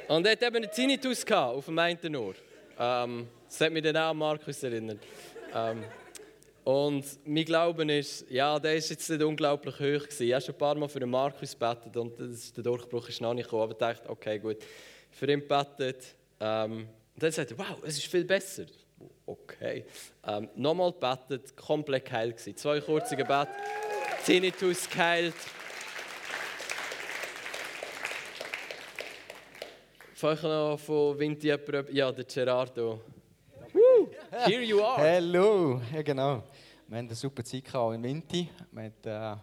[0.08, 2.34] und er hat eben einen Tinnitus auf dem einen Ohr.
[2.78, 4.98] Ähm, das hat mich dann auch an Markus erinnert.
[5.54, 5.84] Ähm,
[6.64, 10.26] und mein Glauben ist, ja, der ist jetzt nicht unglaublich hoch gewesen.
[10.26, 13.32] Ich habe schon ein paar Mal für den Markus gebetet und der Durchbruch ist noch
[13.32, 13.62] nicht gekommen.
[13.62, 14.58] Aber ich dachte, okay, gut,
[15.10, 16.14] für ihn gebetet.
[16.40, 18.64] Ähm, und dann sagte er, wow, es ist viel besser.
[19.26, 19.84] Okay.
[20.26, 22.56] Ähm, nochmal gebetet, komplett geheilt gewesen.
[22.56, 23.50] Zwei kurze Gebete,
[24.24, 25.34] Tinnitus geheilt.
[30.14, 33.00] Vielleicht noch von Vinti Ja, der Gerardo.
[33.72, 34.10] Woo,
[34.46, 35.00] here you are.
[35.00, 36.42] Hallo, ja genau.
[36.88, 38.48] Wir haben eine super Zeit in Vinti.
[38.72, 39.40] Wir haben äh,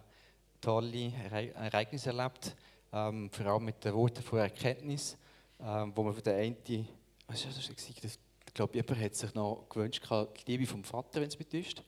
[0.62, 1.14] tolle
[1.56, 2.56] Ereignisse erlebt,
[2.92, 5.18] ähm, vor allem mit den Worten von Erkenntnis,
[5.60, 6.58] ähm, wo man von der einen,
[7.28, 7.90] was war das?
[7.90, 11.84] Ich glaube, jemand hat sich noch gewünscht, die Liebe vom Vater, wenn es betäuscht.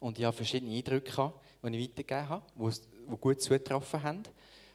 [0.00, 1.32] Und ich habe verschiedene Eindrücke,
[1.62, 4.22] die ich weitergegeben habe, die gut zugetroffen haben.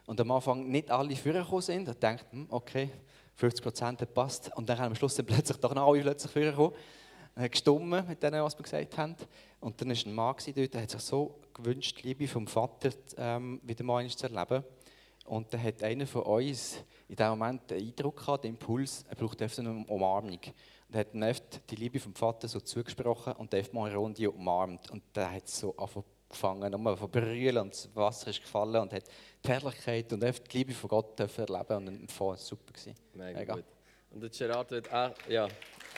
[0.05, 1.87] Und am Anfang nicht alle vorgekommen sind.
[1.87, 2.89] Da dachte ich, hm, okay,
[3.35, 4.51] 50 Prozent passt.
[4.55, 6.73] Und dann am Schluss sind plötzlich doch noch alle plötzlich vorgekommen.
[7.51, 9.15] Gestummen mit dem, was wir gesagt haben.
[9.59, 12.89] Und dann war ein Mann dort, der hat sich so gewünscht, die Liebe vom Vater
[13.17, 14.63] ähm, wieder mal zu erleben.
[15.25, 19.15] Und dann hat einer von uns in diesem Moment den Eindruck gehabt, den Impuls, er
[19.15, 20.39] braucht einfach eine Umarmung.
[20.39, 24.29] Und er hat oft die Liebe vom Vater so zugesprochen und einfach mal eine Runde
[24.29, 24.89] umarmt.
[24.91, 29.03] Und der hat so angefangen, um zu berühren und das Wasser ist gefallen und hat
[29.43, 32.71] die Herrlichkeit und die Liebe von Gott erleben und dann war es super.
[32.71, 32.95] Gewesen.
[33.13, 33.55] Mega, Mega.
[33.55, 33.65] gut.
[34.11, 35.47] Und der Gerard hat auch, ja,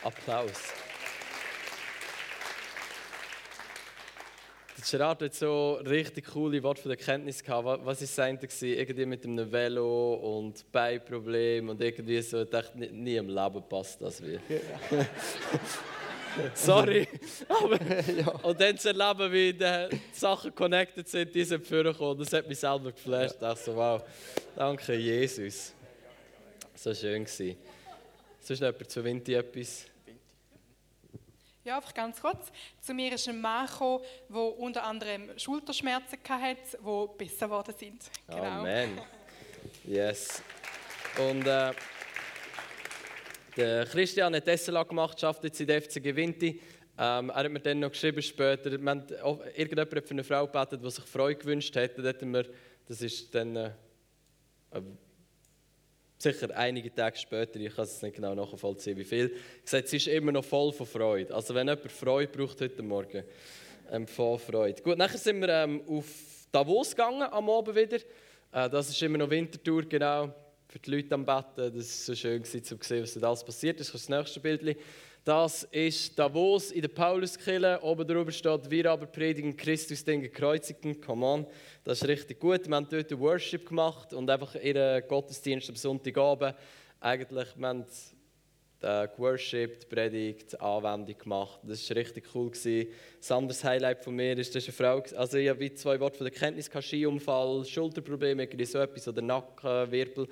[0.03, 0.73] Applaus.
[4.89, 7.85] Gerard hat so richtig coole Worte von der Kenntnis gehabt.
[7.85, 12.41] Was ist sein Irgendwie mit einem Velo und Beinproblem und irgendwie so.
[12.41, 14.33] Ich dachte, nie im Leben passt das wie.
[14.33, 14.39] Ja.
[16.53, 17.07] Sorry.
[17.49, 17.77] Aber,
[18.11, 18.27] ja.
[18.43, 22.19] Und dann zu erleben, wie die Sachen connected sind, die sind vorgekommen.
[22.19, 23.35] Das hat mich selber geflasht.
[23.35, 24.01] Ich dachte so, wow,
[24.55, 25.73] danke Jesus.
[26.75, 27.57] So schön gewesen.
[28.39, 29.90] Sonst noch jemand zu Winti etwas?
[31.63, 32.51] Ja, einfach ganz kurz.
[32.81, 38.03] Zu mir ist ein Mann gekommen, der unter anderem Schulterschmerzen hatte, die besser geworden sind.
[38.27, 38.43] Genau.
[38.43, 38.99] Amen.
[39.85, 40.41] Yes.
[41.19, 41.71] Und äh,
[43.55, 46.59] der Christian hat SLA gemacht, schafft jetzt in der FCG Winti.
[46.97, 49.03] Ähm, er hat mir dann noch geschrieben später, wir haben,
[49.55, 52.01] irgendjemand für eine Frau gebetet, die sich Freude gewünscht hätte.
[52.87, 53.71] das ist dann äh,
[56.21, 60.07] sicher einige Tage später, ich kann es nicht genau nachvollziehen, wie viel, gesagt, sie ist
[60.07, 61.33] immer noch voll von Freude.
[61.33, 63.23] Also wenn jemand Freude braucht heute Morgen,
[63.91, 64.81] ähm, voll Freude.
[64.81, 66.05] Gut, nachher sind wir ähm, auf
[66.51, 67.97] Davos gegangen am Abend wieder.
[68.51, 70.33] Äh, das ist immer noch Wintertour, genau,
[70.67, 71.73] für die Leute am Betten.
[71.75, 73.93] Das war so schön, gewesen, zu sehen, was da alles passiert ist.
[73.93, 74.77] Das ist das nächste Bild.
[75.23, 77.79] Das ist Davos in der Pauluskirche.
[77.83, 80.99] Oben drüber steht, wir aber predigen Christus den Gekreuzigten.
[80.99, 81.47] Come on,
[81.83, 82.67] das ist richtig gut.
[82.67, 86.55] Wir haben dort Worship gemacht und einfach ihren Gottesdienst am Sonntagabend.
[86.99, 87.85] Eigentlich, wir haben
[88.81, 91.59] äh, geworshipped, Predigt, Anwendung gemacht.
[91.63, 92.49] Das war richtig cool.
[92.49, 92.87] Gewesen.
[93.19, 96.25] Das andere Highlight von mir ist, dass eine Frau, also ich habe zwei Worte von
[96.25, 100.27] der Kenntnis, Skiunfall, Schulterprobleme, so etwas oder Nackenwirbel.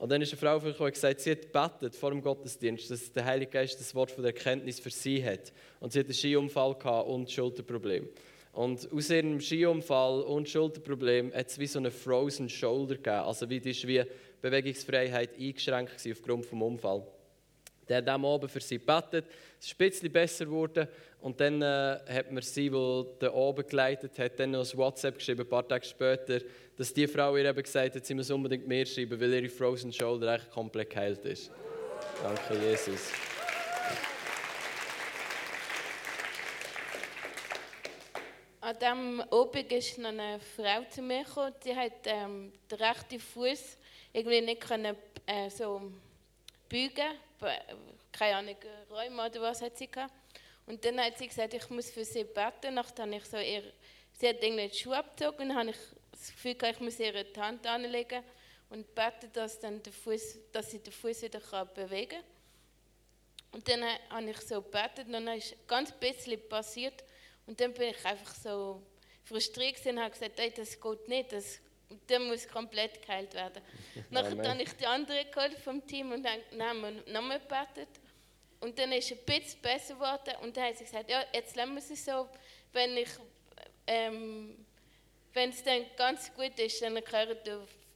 [0.00, 3.12] Und dann ist eine Frau gekommen und gesagt, sie hat gebetet vor dem Gottesdienst, dass
[3.12, 5.52] der Heilige Geist das Wort von der Erkenntnis für sie hat.
[5.78, 8.08] Und sie hat einen Skiunfall und Schulterproblem.
[8.54, 13.16] Und aus ihrem Skiunfall und Schulterproblem hat es wie so eine Frozen Shoulder gegeben.
[13.16, 14.02] Also wie die ist wie
[14.40, 17.04] Bewegungsfreiheit eingeschränkt aufgrund des Unfalls.
[17.90, 19.26] Der hat am Abend für sie gebetet.
[19.58, 20.86] Es ist ein bisschen besser geworden.
[21.20, 25.18] Und dann äh, hat man sie, die da oben geleitet hat, dann noch ein WhatsApp
[25.18, 26.38] geschrieben, ein paar Tage später,
[26.76, 29.92] dass die Frau ihr eben gesagt hat, sie muss unbedingt mehr schreiben, weil ihre Frozen
[29.92, 31.50] Shoulder eigentlich komplett geheilt ist.
[32.22, 33.10] Danke, Jesus.
[38.60, 43.18] An diesem Abend ist noch eine Frau zu mir gekommen, die hat ähm, den rechten
[43.18, 43.76] Fuß
[44.12, 44.94] irgendwie nicht können,
[45.26, 45.90] äh, so
[46.70, 47.18] beugen
[48.12, 48.56] keine Ahnung,
[48.90, 50.12] Räume oder was hat sie gehabt.
[50.66, 52.78] Und dann hat sie gesagt, ich muss für sie beten.
[52.78, 53.62] Habe ich so ihr,
[54.12, 55.76] sie hat irgendwie die Schuhe abgezogen und dann habe ich
[56.12, 58.22] das Gefühl gehabt, ich muss ihr die Hand anlegen
[58.68, 62.24] und beten, dass, dann der Fuß, dass sie den Fuß wieder kann bewegen kann.
[63.52, 67.02] Und dann habe ich so gebetet und dann ist ganz bisschen passiert.
[67.46, 68.82] Und dann bin ich einfach so
[69.24, 71.58] frustriert und habe gesagt, hey, das geht nicht, das
[71.90, 73.62] und der muss komplett geheilt werden.
[74.10, 77.88] Nachher habe ich die anderen geholt vom Team und haben nochmal gebetet.
[78.60, 80.34] Und dann ist es ein bisschen besser geworden.
[80.42, 82.28] Und dann haben sie gesagt, ja, jetzt lassen wir es so,
[82.72, 83.08] wenn ich,
[83.86, 84.64] ähm,
[85.32, 87.36] wenn es dann ganz gut ist, dann gehören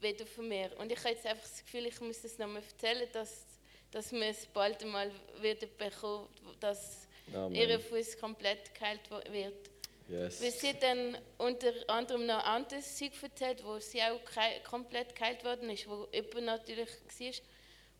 [0.00, 0.70] wieder von mir.
[0.78, 3.46] Und ich habe jetzt einfach das Gefühl, ich muss das nochmal erzählen, dass,
[3.90, 6.28] dass wir es bald einmal wieder bekommen,
[6.60, 7.54] dass Amen.
[7.54, 9.70] ihr Fuß komplett geheilt wird.
[10.08, 10.42] Yes.
[10.42, 14.20] Weil sie dann unter anderem noch anderes Zeug erzählt, wo sie auch
[14.64, 17.32] komplett geheilt worden ist, wo übernatürlich war.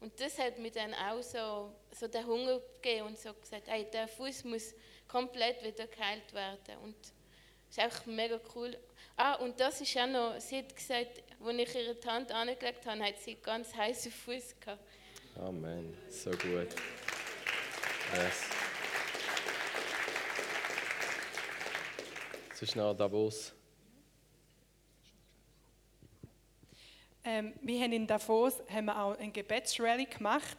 [0.01, 3.87] Und das hat mir dann auch so, so den Hunger gegeben und so gesagt, hey,
[3.91, 4.75] der Fuß muss
[5.09, 6.77] komplett wieder geheilt werden.
[6.83, 7.13] Und das
[7.71, 8.77] ist einfach mega cool.
[9.17, 13.03] Ah, und das ist auch noch, sie hat gesagt, als ich ihre Hand angelegt habe,
[13.03, 14.83] hat sie ganz heiße Fuß gehabt.
[15.37, 15.97] Amen.
[16.11, 16.69] So gut.
[18.15, 18.64] Yes.
[22.65, 23.53] Sonst noch Davos.
[27.23, 30.57] Ähm, wir haben in Davos haben wir auch eine Gebetsrallye gemacht,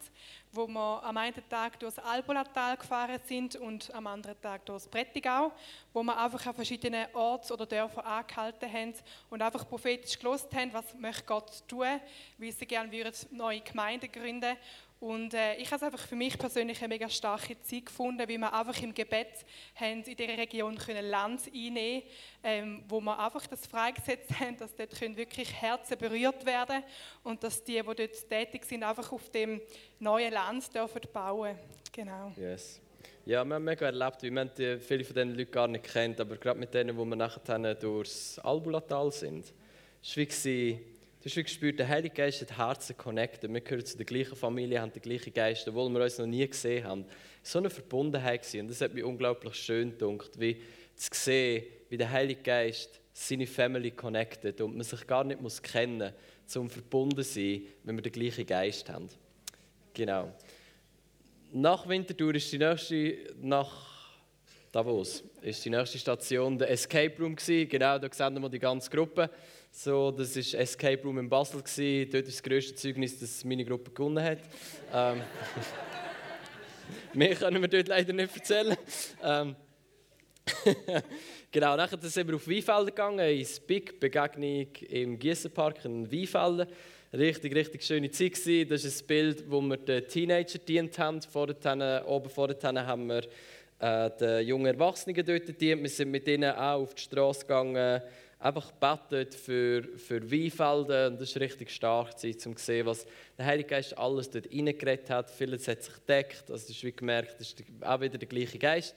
[0.52, 5.52] wo wir am einen Tag durchs Albulatal gefahren sind und am anderen Tag durchs Prättigau,
[5.94, 8.94] wo wir einfach an verschiedenen Orten oder Dörfern angehalten haben
[9.32, 12.00] und einfach prophetisch gelost haben, was möchte Gott tun,
[12.38, 14.56] wie sie gerne würden neue Gemeinden gründen
[15.00, 18.38] und äh, ich habe es einfach für mich persönlich eine mega starke Zeit gefunden, wie
[18.38, 22.04] wir einfach im Gebet haben in dieser Region können Land einnehmen
[22.44, 26.84] ähm, wo wir einfach das freigesetzt haben, dass dort können wirklich Herzen berührt werden
[27.24, 29.62] und dass die, die dort tätig sind, einfach auf dem
[30.00, 31.58] neuen Land dürfen bauen.
[31.92, 32.32] Genau.
[32.38, 32.80] Yes.
[33.26, 36.38] Ja, wir haben mega erlebt, man die, viele von diesen Leuten gar nicht kennt, aber
[36.38, 39.52] gerade mit denen, wo wir nachher durchs Albulatal sind,
[40.04, 40.78] es war
[41.26, 43.52] du hast gespürt, der Heilige Geist hat Herzen connected.
[43.52, 46.48] Wir gehören zu der gleichen Familie, haben den gleichen Geist, obwohl wir uns noch nie
[46.48, 47.06] gesehen haben.
[47.42, 48.62] So eine Verbundenheit gewesen.
[48.62, 50.62] und das hat mich unglaublich schön gedacht, wie
[50.94, 55.62] zu sehen, wie der Heilige Geist seine Family connected und man sich gar nicht muss
[55.62, 56.14] kennen
[56.44, 59.10] muss, um verbunden zu sein, wenn wir den gleichen Geist haben.
[59.96, 60.32] Genau.
[61.52, 63.96] Nach Winterthur ist die nächste, nach
[64.72, 67.68] Davos, ist die nächste Station der Escape Room gewesen.
[67.68, 69.32] Genau, da sehen wir die ganze Gruppe.
[69.78, 72.10] So, das ist Escape Room in Basel gewesen.
[72.10, 74.40] Dort ist das grösste Zeugnis, dass meine Gruppe gewonnen hat.
[74.94, 75.22] ähm,
[77.14, 78.78] mehr können wir dort leider nicht erzählen.
[79.22, 79.54] Ähm,
[81.52, 86.68] genau, nachher sind wir auf Weinfelden gegangen, ins Big Begegnung im Gießenpark in Weinfelden.
[87.12, 88.70] Richtig, richtig schöne Zeit gewesen.
[88.70, 91.22] Das ist ein Bild, wo wir den Teenager dient haben.
[91.22, 93.24] Vorher, oben vorher haben wir
[93.80, 95.82] äh, den jungen Erwachsenen dort dient.
[95.82, 98.02] Wir sind mit ihnen auch auf die Straße gegangen,
[98.46, 101.14] einfach gebetet für, für Weinfelden.
[101.14, 104.46] Und das war richtig stark, gewesen, um zu sehen, was der Heilige Geist alles dort
[104.52, 105.32] reingeredet hat.
[105.32, 106.44] Vieles hat sich gedeckt.
[106.52, 108.96] Also, das ist wie gemerkt, das ist auch wieder der gleiche Geist.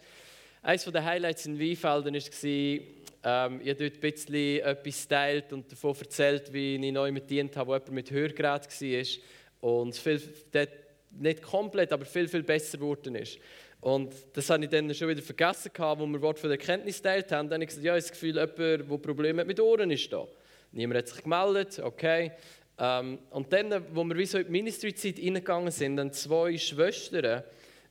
[0.60, 5.96] Eines der Highlights in Weinfelden war, ähm, ich dort ein bisschen etwas geteilt und davon
[5.98, 9.70] erzählt, wie ich neu mit dient habe, wo jemand mit Hörgerät war.
[9.70, 10.22] Und viel,
[10.52, 10.70] dort
[11.10, 13.38] nicht komplett, aber viel, viel besser geworden ist.
[13.80, 17.30] Und das habe ich dann schon wieder vergessen, wo wir Wort von der Erkenntnis geteilt
[17.30, 17.48] haben.
[17.48, 20.12] Dann habe ich gesagt, ja, ich habe das Gefühl, jemand, der Probleme mit Ohren ist
[20.12, 20.26] da.
[20.72, 22.32] Niemand hat sich gemeldet, okay.
[22.78, 27.42] Ähm, und dann, wo wir wie so in die Ministry-Zeit reingegangen sind, dann zwei Schwestern,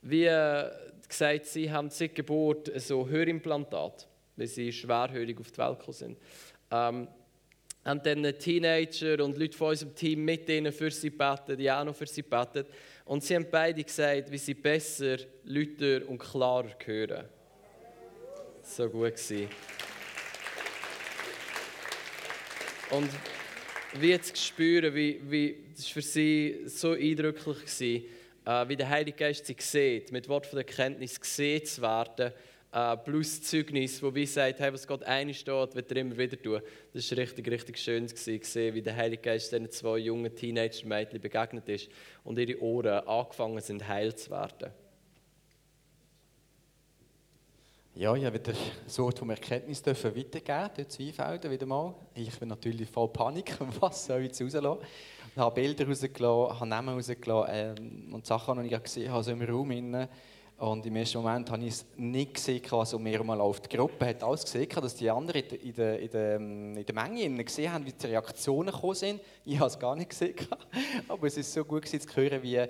[0.02, 0.70] wie äh,
[1.08, 6.18] gesagt, sie haben seit Geburt so Hörimplantat, weil sie schwerhörig auf die Welt gekommen sind.
[6.70, 7.08] Ähm,
[7.88, 11.84] haben dann Teenager und Leute von unserem Team mit ihnen für sie beten, die auch
[11.84, 12.66] noch für sie beten.
[13.06, 17.24] Und sie haben beide gesagt, wie sie besser, lauter und klarer hören.
[18.62, 19.48] So gut gewesen.
[22.90, 23.08] Und
[23.94, 28.04] wie jetzt spüren, wie, wie, das war für sie so eindrücklich, gewesen,
[28.44, 32.32] äh, wie der Heilige Geist sie sieht, mit Wort von der Kenntnis gesehen zu werden,
[32.72, 36.40] äh, plus Zeugnis, wo wie sagt, hey, was Gott einig steht, wird er immer wieder
[36.40, 36.60] tun.
[36.92, 41.68] Das war richtig, richtig schön gewesen, wie der Heilige Geist diesen zwei jungen Teenager-Mädchen begegnet
[41.68, 41.88] ist
[42.24, 44.70] und ihre Ohren angefangen sind, heil zu werden.
[47.94, 51.94] Ja, ich durfte wieder das Wort vom Erkenntnis dürfen weitergeben, dort zu Weinfelden wieder mal.
[52.14, 54.86] Ich bin natürlich voll Panik, was soll ich jetzt rauslassen?
[55.34, 59.32] Ich habe Bilder rausgelassen, habe Namen rausgelassen ähm, und Sachen, die ich gesehen habe, so
[59.32, 59.70] im Raum.
[59.72, 60.08] Innen.
[60.58, 64.08] Und im ersten Moment habe ich es nicht gesehen, also mir mal auf die Gruppe
[64.08, 67.86] hat alles gesehen, dass die anderen in der, in der, in der Menge gesehen haben,
[67.86, 69.20] wie die Reaktionen gekommen sind.
[69.44, 70.34] Ich habe es gar nicht gesehen.
[71.08, 72.60] Aber es ist so gut gewesen, zu hören, wie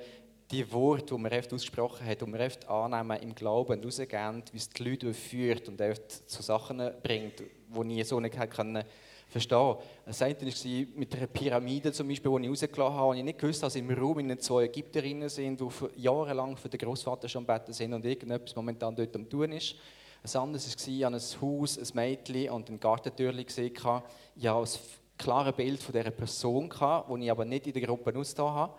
[0.50, 4.42] die Worte, die man oft ausgesprochen hat, die man oft annehmen im Glauben und rausgeben,
[4.52, 8.84] wie es die Leute führt und oft zu Sachen bringt, die ich so nicht können
[9.28, 9.76] verstehen.
[10.06, 13.38] Das eine war mit einer Pyramide zum Beispiel, die ich rausgelassen habe, und ich nicht
[13.38, 17.72] gewusst, dass im Raum in zwei Ägypterinnen sind, die jahrelang für den Großvater schon beten
[17.72, 19.76] sind und irgendetwas momentan dort am tun ist.
[20.22, 23.72] Ein anderes war an ein Haus, ein Mädchen und ein Gartentürchen gesehen.
[23.74, 24.04] Ich hatte
[24.44, 24.68] ein
[25.16, 28.74] klares Bild von dieser Person, das ich aber nicht in der Gruppe ausgetan habe.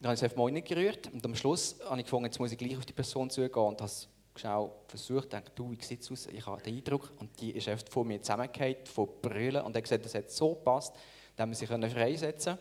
[0.00, 2.52] Dann habe ich es einfach mal gerührt und am Schluss habe ich gefunden, jetzt muss
[2.52, 3.90] ich gleich auf die Person zugehen und habe
[4.40, 6.26] schnell versucht, dachte, du, wie sieht es aus?
[6.26, 9.82] Ich habe den Eindruck, und die ist oft vor mir zusammengefallen, von Brüllen, und er
[9.82, 10.60] gesagt, das hat so.
[10.60, 12.58] Ich haben wir sie können freisetzen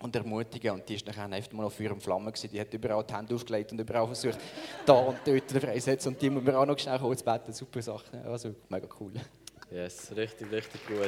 [0.00, 0.72] und ermutigen.
[0.72, 2.50] Und die ist nachher einfach mal auf Feuer und Flamme gewesen.
[2.50, 4.38] Die hat überall die Hände aufgelegt und überall versucht,
[4.86, 6.12] da und dort freisetzen.
[6.12, 7.52] Und die müssen wir auch noch schnell kurz beten.
[7.52, 8.22] Super Sache.
[8.24, 9.12] Also mega cool.
[9.70, 10.98] Yes, richtig, richtig gut.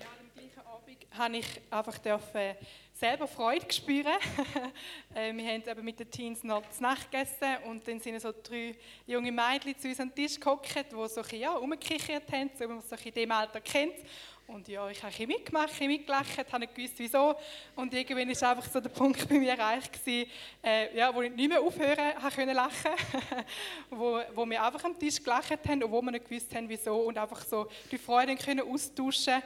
[0.00, 2.56] Ja, am gleichen Abend habe ich einfach dürfen
[2.92, 4.12] selber Freude spüren.
[5.14, 8.32] Äh, wir haben eben mit den Teens noch zu Nacht gegessen und dann sind so
[8.32, 8.74] drei
[9.06, 12.68] junge Mädchen zu uns an den Tisch gehockt, die so ja, rumgekichert haben, so wie
[12.68, 13.96] man es in dem Alter kennt.
[14.46, 17.34] Und ja, ich habe mitgemacht, bisschen mitgelacht, habe nicht gewusst, wieso.
[17.76, 20.30] Und irgendwann war einfach so der Punkt bei mir erreicht, gewesen,
[20.62, 22.92] äh, ja, wo ich nicht mehr aufhören konnte lachen,
[23.90, 26.96] wo, wo wir einfach am Tisch gelacht haben und wo wir nicht gewusst haben, wieso.
[26.96, 29.42] Und einfach so die Freude können austauschen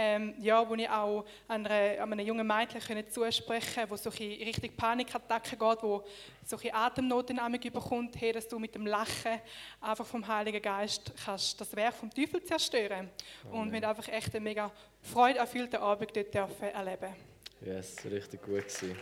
[0.00, 4.44] ähm, ja, wo ich auch an, einer, an einem jungen Mädchen zusprechen wo so in
[4.44, 6.04] Richtung Panikattacken geht, wo
[6.46, 7.26] so ein Atemnot
[7.72, 9.40] bekommt, hey, dass du mit dem Lachen
[9.80, 13.10] einfach vom Heiligen Geist kannst das Werk vom Teufel zerstören.
[13.44, 13.60] Amen.
[13.60, 14.70] Und haben einfach echt einen mega
[15.02, 17.16] freuderfüllten Abend dort dürfen erleben.
[17.60, 18.96] Yes, richtig gut gewesen.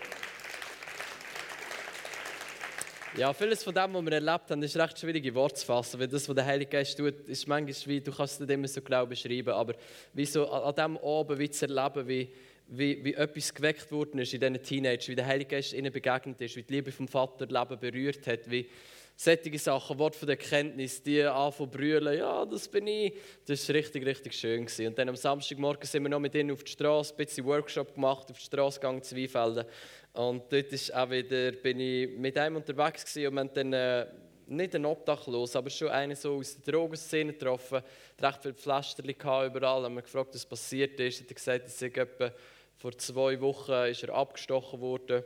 [3.16, 5.98] Ja, vieles von dem, was wir erlebt haben, ist recht schwierig in Worte zu fassen,
[5.98, 8.68] weil das, was der Heilige Geist tut, ist manchmal wie, du kannst es nicht immer
[8.68, 9.74] so genau beschreiben, aber
[10.12, 12.28] wie so an diesem Abend wie zu erleben, wie,
[12.68, 16.42] wie, wie etwas geweckt worden ist in diesen Teenagern, wie der Heilige Geist ihnen begegnet
[16.42, 18.68] ist, wie die Liebe vom Vater Leben berührt hat, wie
[19.16, 23.14] solche Sachen, Worte von der Kenntnis, die anfangen zu brüllen, ja, das bin ich.
[23.46, 24.66] Das war richtig, richtig schön.
[24.86, 27.94] Und dann am Samstagmorgen sind wir noch mit ihnen auf die Straße, ein bisschen Workshop
[27.94, 29.64] gemacht, auf die Straße gegangen, Zweifelden.
[30.12, 33.72] Und dort ist auch wieder, bin ich mit einem unterwegs gewesen und wir haben dann
[33.72, 34.06] äh,
[34.48, 37.82] nicht einen Obdachlos, aber schon einen so aus der Drogenszene getroffen.
[38.20, 39.82] Recht viele Pflasterchen überall.
[39.82, 41.20] Haben wir gefragt, was passiert ist.
[41.20, 42.32] Er hat gesagt, es sei etwa
[42.76, 45.24] vor zwei Wochen ist er abgestochen worden,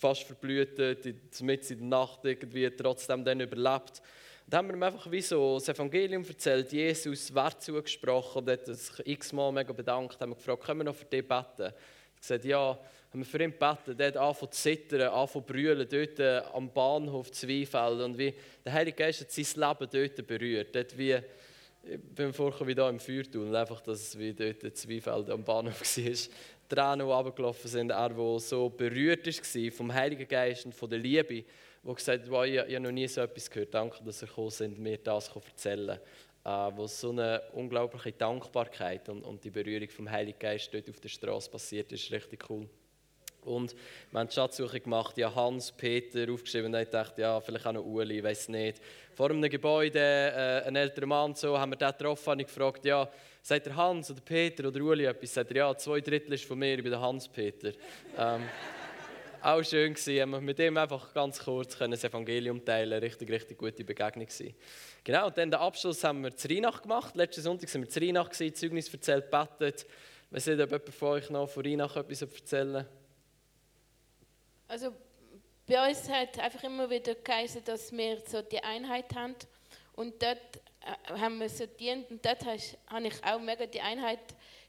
[0.00, 1.04] fast verblühtet,
[1.42, 4.00] mit in der Nacht irgendwie, trotzdem dann überlebt.
[4.46, 9.06] Dann haben wir ihm einfach wie so das Evangelium erzählt, Jesus Wert zugesprochen hat sich
[9.06, 10.20] x-mal mega bedankt.
[10.20, 11.62] Haben wir gefragt, können wir noch für dich beten?
[11.62, 11.74] Er hat
[12.18, 12.78] gesagt, ja,
[13.12, 16.42] haben wir für ihn gebeten, der hat angefangen zu zittern, angefangen zu brüllen, dort äh,
[16.54, 18.00] am Bahnhof Zweifeld.
[18.00, 18.34] Und wie
[18.64, 20.74] der Heilige Geist hat sein Leben dort berührt.
[20.74, 21.18] Dort wie,
[21.84, 25.80] ich bin vorher wie hier im Feuertunnel, einfach, dass es wie dort Zweifeld am Bahnhof
[25.96, 26.16] war.
[26.70, 30.98] Tränen, die runtergelaufen sind, er, der so berührt war vom Heiligen Geist und von der
[30.98, 31.44] Liebe,
[31.84, 34.28] der gesagt hat, wow, ich, ich habe noch nie so etwas gehört, danke, dass ihr
[34.28, 35.98] gekommen sind, mir das erzählen.
[36.42, 40.98] Äh, wo so eine unglaubliche Dankbarkeit und, und die Berührung vom Heiligen Geist dort auf
[40.98, 42.66] der Straße passiert ist, richtig cool.
[43.44, 43.74] Und
[44.10, 47.72] wir haben die Schatzsuche gemacht, ja, Hans, Peter aufgeschrieben und ich dachte, ja, vielleicht auch
[47.72, 48.80] noch Uli, ich weiß nicht.
[49.14, 52.84] Vor einem Gebäude, äh, ein älterer Mann, so, haben wir den getroffen und ich gefragt,
[52.84, 53.08] ja,
[53.42, 55.34] sagt der Hans oder Peter oder Uli etwas?
[55.34, 57.72] Sagt er, ja, zwei Drittel ist von mir, ich bin der Hans-Peter.
[58.18, 58.42] ähm,
[59.42, 63.84] auch schön gewesen, haben mit ihm einfach ganz kurz das Evangelium teilen, richtig, richtig gute
[63.84, 64.54] Begegnung gewesen.
[65.02, 67.16] Genau, und dann den Abschluss haben wir zu Rheinach gemacht.
[67.16, 69.86] Letzten Sonntag sind wir zu gewesen, Zeugnis erzählt, betet.
[70.30, 72.86] Wir sehen, ob jemand von euch noch von Rheinach etwas erzählen.
[74.70, 74.92] Also
[75.66, 79.34] bei uns hat einfach immer wieder geheißen, dass wir so die Einheit haben.
[79.94, 80.38] Und dort
[80.80, 82.56] äh, haben wir so dient und dort habe
[83.08, 84.20] ich auch mega die Einheit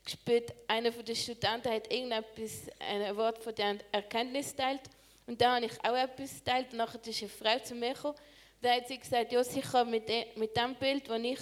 [0.03, 0.55] gespürt.
[0.67, 4.81] Einer der Studenten hat irgendetwas, ein Wort von der Erkenntnis teilt.
[5.27, 6.71] Und da habe ich auch etwas geteilt.
[6.71, 8.15] Und nachher ist eine Frau zu mir gekommen.
[8.59, 11.39] Da hat sie gesagt, ja, sie kann mit, dem, mit dem Bild, das ich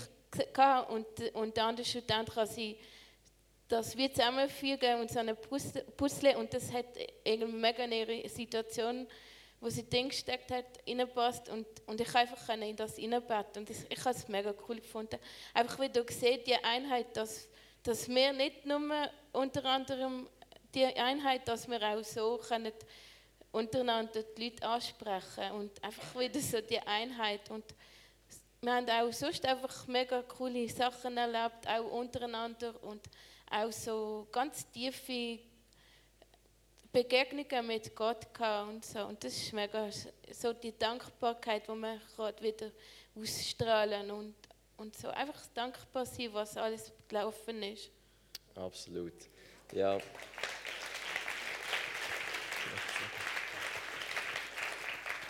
[0.58, 2.78] hatte, und, und der andere Student kann sie
[3.70, 6.88] das wir zusammenfügen und so eine Puzzle und das hat
[7.24, 9.08] irgendwie mega in ihre Situation,
[9.62, 13.58] wo sie drin gesteckt hat, reinpasst und, und ich einfach in das reinbeten.
[13.62, 15.20] Und das, ich habe es mega cool gefunden.
[15.54, 17.48] Einfach wie du siehst, die Einheit, dass,
[17.84, 18.82] dass wir nicht nur
[19.34, 20.28] unter anderem
[20.74, 22.74] die Einheit, dass wir auch so können
[23.52, 27.50] untereinander die Leute ansprechen und einfach wieder so die Einheit.
[27.50, 27.66] Und
[28.62, 32.74] wir haben auch sonst einfach mega coole Sachen erlebt, auch untereinander.
[32.84, 33.02] Und
[33.50, 35.40] auch so ganz tiefe
[36.92, 39.06] Begegnungen mit Gott gehabt und so.
[39.06, 39.90] Und das ist mega
[40.32, 42.02] so die Dankbarkeit, die man
[42.42, 42.72] wieder
[43.16, 44.36] ausstrahlen und,
[44.78, 47.92] und so einfach dankbar sein, was alles gelaufen ist.
[48.56, 49.14] Absolut.
[49.72, 49.98] Ja.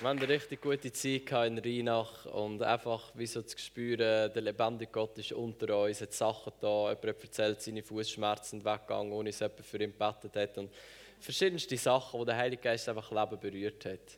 [0.01, 4.41] Wir hatten eine richtig gute Zeit in Rheinach und einfach wie so zu spüren, der
[4.41, 9.41] lebendige Gott ist unter uns, hat Sachen da, jemand erzählt, seine Fußschmerzen weggegangen, ohne dass
[9.41, 10.71] jemand für ihn gebetet hat und
[11.19, 14.17] verschiedenste Sachen, die der Heilige Geist einfach Leben berührt hat.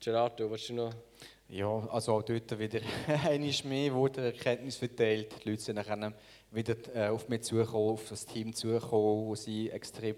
[0.00, 0.92] Gerardo, willst du noch?
[1.48, 5.36] Ja, also auch dort wieder einmal mehr wurde Erkenntnis verteilt.
[5.44, 6.14] Die Leute sind dann
[6.50, 10.16] wieder äh, auf mich zugekommen, auf das Team zugekommen, wo sie extrem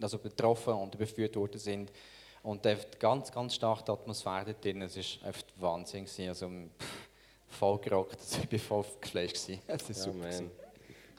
[0.00, 1.92] also betroffen und überführt worden sind.
[2.42, 2.66] Und
[2.98, 6.06] ganz, ganz stark die Atmosphäre dort drin, es war einfach Wahnsinn.
[6.28, 7.08] Also, pff,
[7.48, 8.18] voll gerockt.
[8.20, 9.46] Also ich war voll geflasht.
[9.46, 9.60] gewesen.
[9.66, 10.16] Es war Ja, super.
[10.18, 10.30] man.
[10.30, 10.50] gewesen.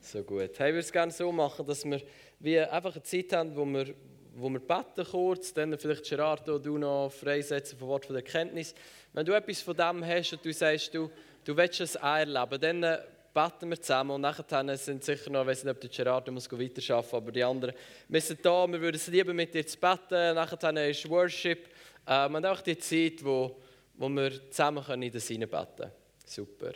[0.01, 0.39] So gut.
[0.57, 2.01] Hey, ich würde es gerne so machen, dass wir
[2.39, 3.93] wie einfach eine Zeit haben, wo wir,
[4.35, 8.73] wo wir beten kurz, dann vielleicht Gerardo, du noch freisetzen vom Wort von der Erkenntnis.
[9.11, 11.11] Wenn du etwas von dem hast und du sagst, du,
[11.43, 12.99] du willst es auch erleben, dann äh,
[13.33, 16.51] beten wir zusammen und nachher sind sicher noch, ich weiß nicht, ob der Gerardo muss
[16.51, 17.75] weiterarbeiten aber die anderen,
[18.07, 21.69] wir sind da, wir würden es lieben, mit dir zu beten, nachher ist Worship
[22.07, 23.59] ähm, und auch die Zeit, wo,
[23.95, 25.91] wo wir zusammen können in das hineinbeten können.
[26.25, 26.71] Super.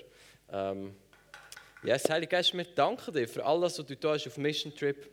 [0.51, 0.95] Ähm,
[1.85, 5.05] Yes, Heiliger Geist, wir danken dir für alles, was du da hast auf Mission Trip.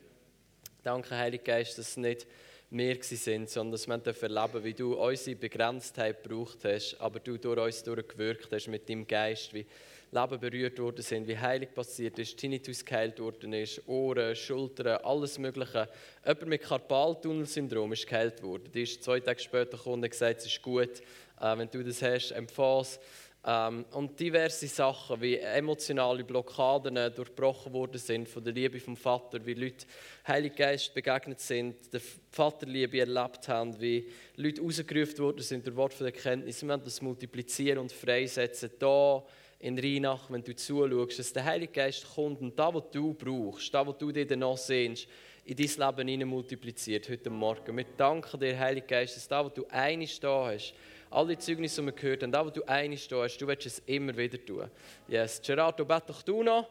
[0.85, 2.29] Danke, Heiliger Geist, dass es nicht
[2.71, 7.59] wir sind, sondern dass wir erleben wie du unsere Begrenztheit gebraucht hast, aber du durch
[7.59, 9.67] uns durchgewirkt hast mit deinem Geist, wie
[10.13, 15.39] Leben berührt worden sind, wie Heilig passiert ist, Tinnitus geheilt worden ist, Ohren, Schultern, alles
[15.39, 15.89] Mögliche.
[16.27, 18.71] Jemand mit Karpaltunnelsyndrom ist geheilt worden.
[18.75, 21.01] Die ist zwei Tage später gekommen und gesagt, es ist gut,
[21.41, 22.99] äh, wenn du das hast, empfehle es.
[23.43, 28.97] Ähm, und diverse Sachen wie emotionale Blockaden äh, durchbrochen worden sind von der Liebe vom
[28.97, 29.87] Vater, wie Leute
[30.27, 35.95] Heilig Geist begegnet sind, der Vaterliebe erlebt haben, wie Leute rausgerufen worden sind durch Wort
[35.95, 36.61] von Erkenntnis.
[36.61, 38.73] Wir wollen das multiplizieren und freisetzen.
[38.79, 39.25] Da
[39.61, 43.73] in Rheinach, wenn du zuschaust, dass der Heilige Geist kommt und da, was du brauchst,
[43.73, 45.07] da, was du dir danach sehnst,
[45.45, 47.77] in dein Leben hinein multipliziert heute Morgen.
[47.77, 50.75] Wir danken dir, Heilige Geist, dass da, was du einig da hast,
[51.11, 53.81] alle Zeugnisse, die wir gehört haben, da, wo du einig da hast, du willst es
[53.81, 54.71] immer wieder tun.
[55.09, 55.43] Yes.
[55.45, 56.69] Gerardo, bete doch du noch,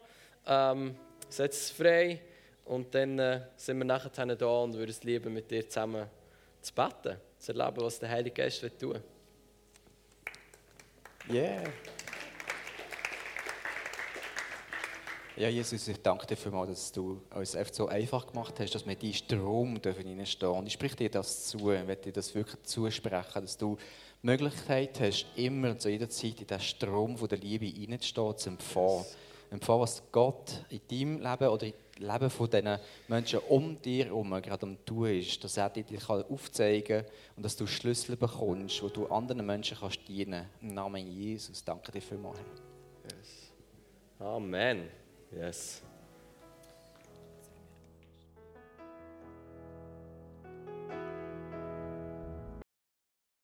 [0.48, 0.96] ähm,
[1.28, 2.22] setz es frei
[2.66, 6.08] und dann äh, sind wir nachher da und würden es lieben, mit dir zusammen
[6.62, 9.00] zu beten, zu erleben, was der Heilige Geist will tun
[11.32, 11.70] Yeah.
[15.40, 18.86] Ja, Jesus, ich danke dir vielmals, dass du uns einfach so einfach gemacht hast, dass
[18.86, 22.12] wir in diesen Strom dürfen reinstehen Und ich spreche dir das zu, ich werde dir
[22.12, 23.78] das wirklich zusprechen, dass du
[24.22, 28.38] die Möglichkeit hast, immer und zu jeder Zeit in diesen Strom von der Liebe reinzustehen,
[28.38, 29.06] zu empfangen.
[29.50, 32.78] Empfangen, was Gott in deinem Leben oder im Leben von diesen
[33.08, 35.86] Menschen um dir herum gerade am tun ist, dass er dir
[36.30, 40.64] aufzeigen kann und dass du Schlüssel bekommst, wo du anderen Menschen kannst dienen kannst.
[40.64, 42.40] Im Namen Jesus, danke dir vielmals.
[44.20, 44.90] Amen.
[45.36, 45.82] Yes.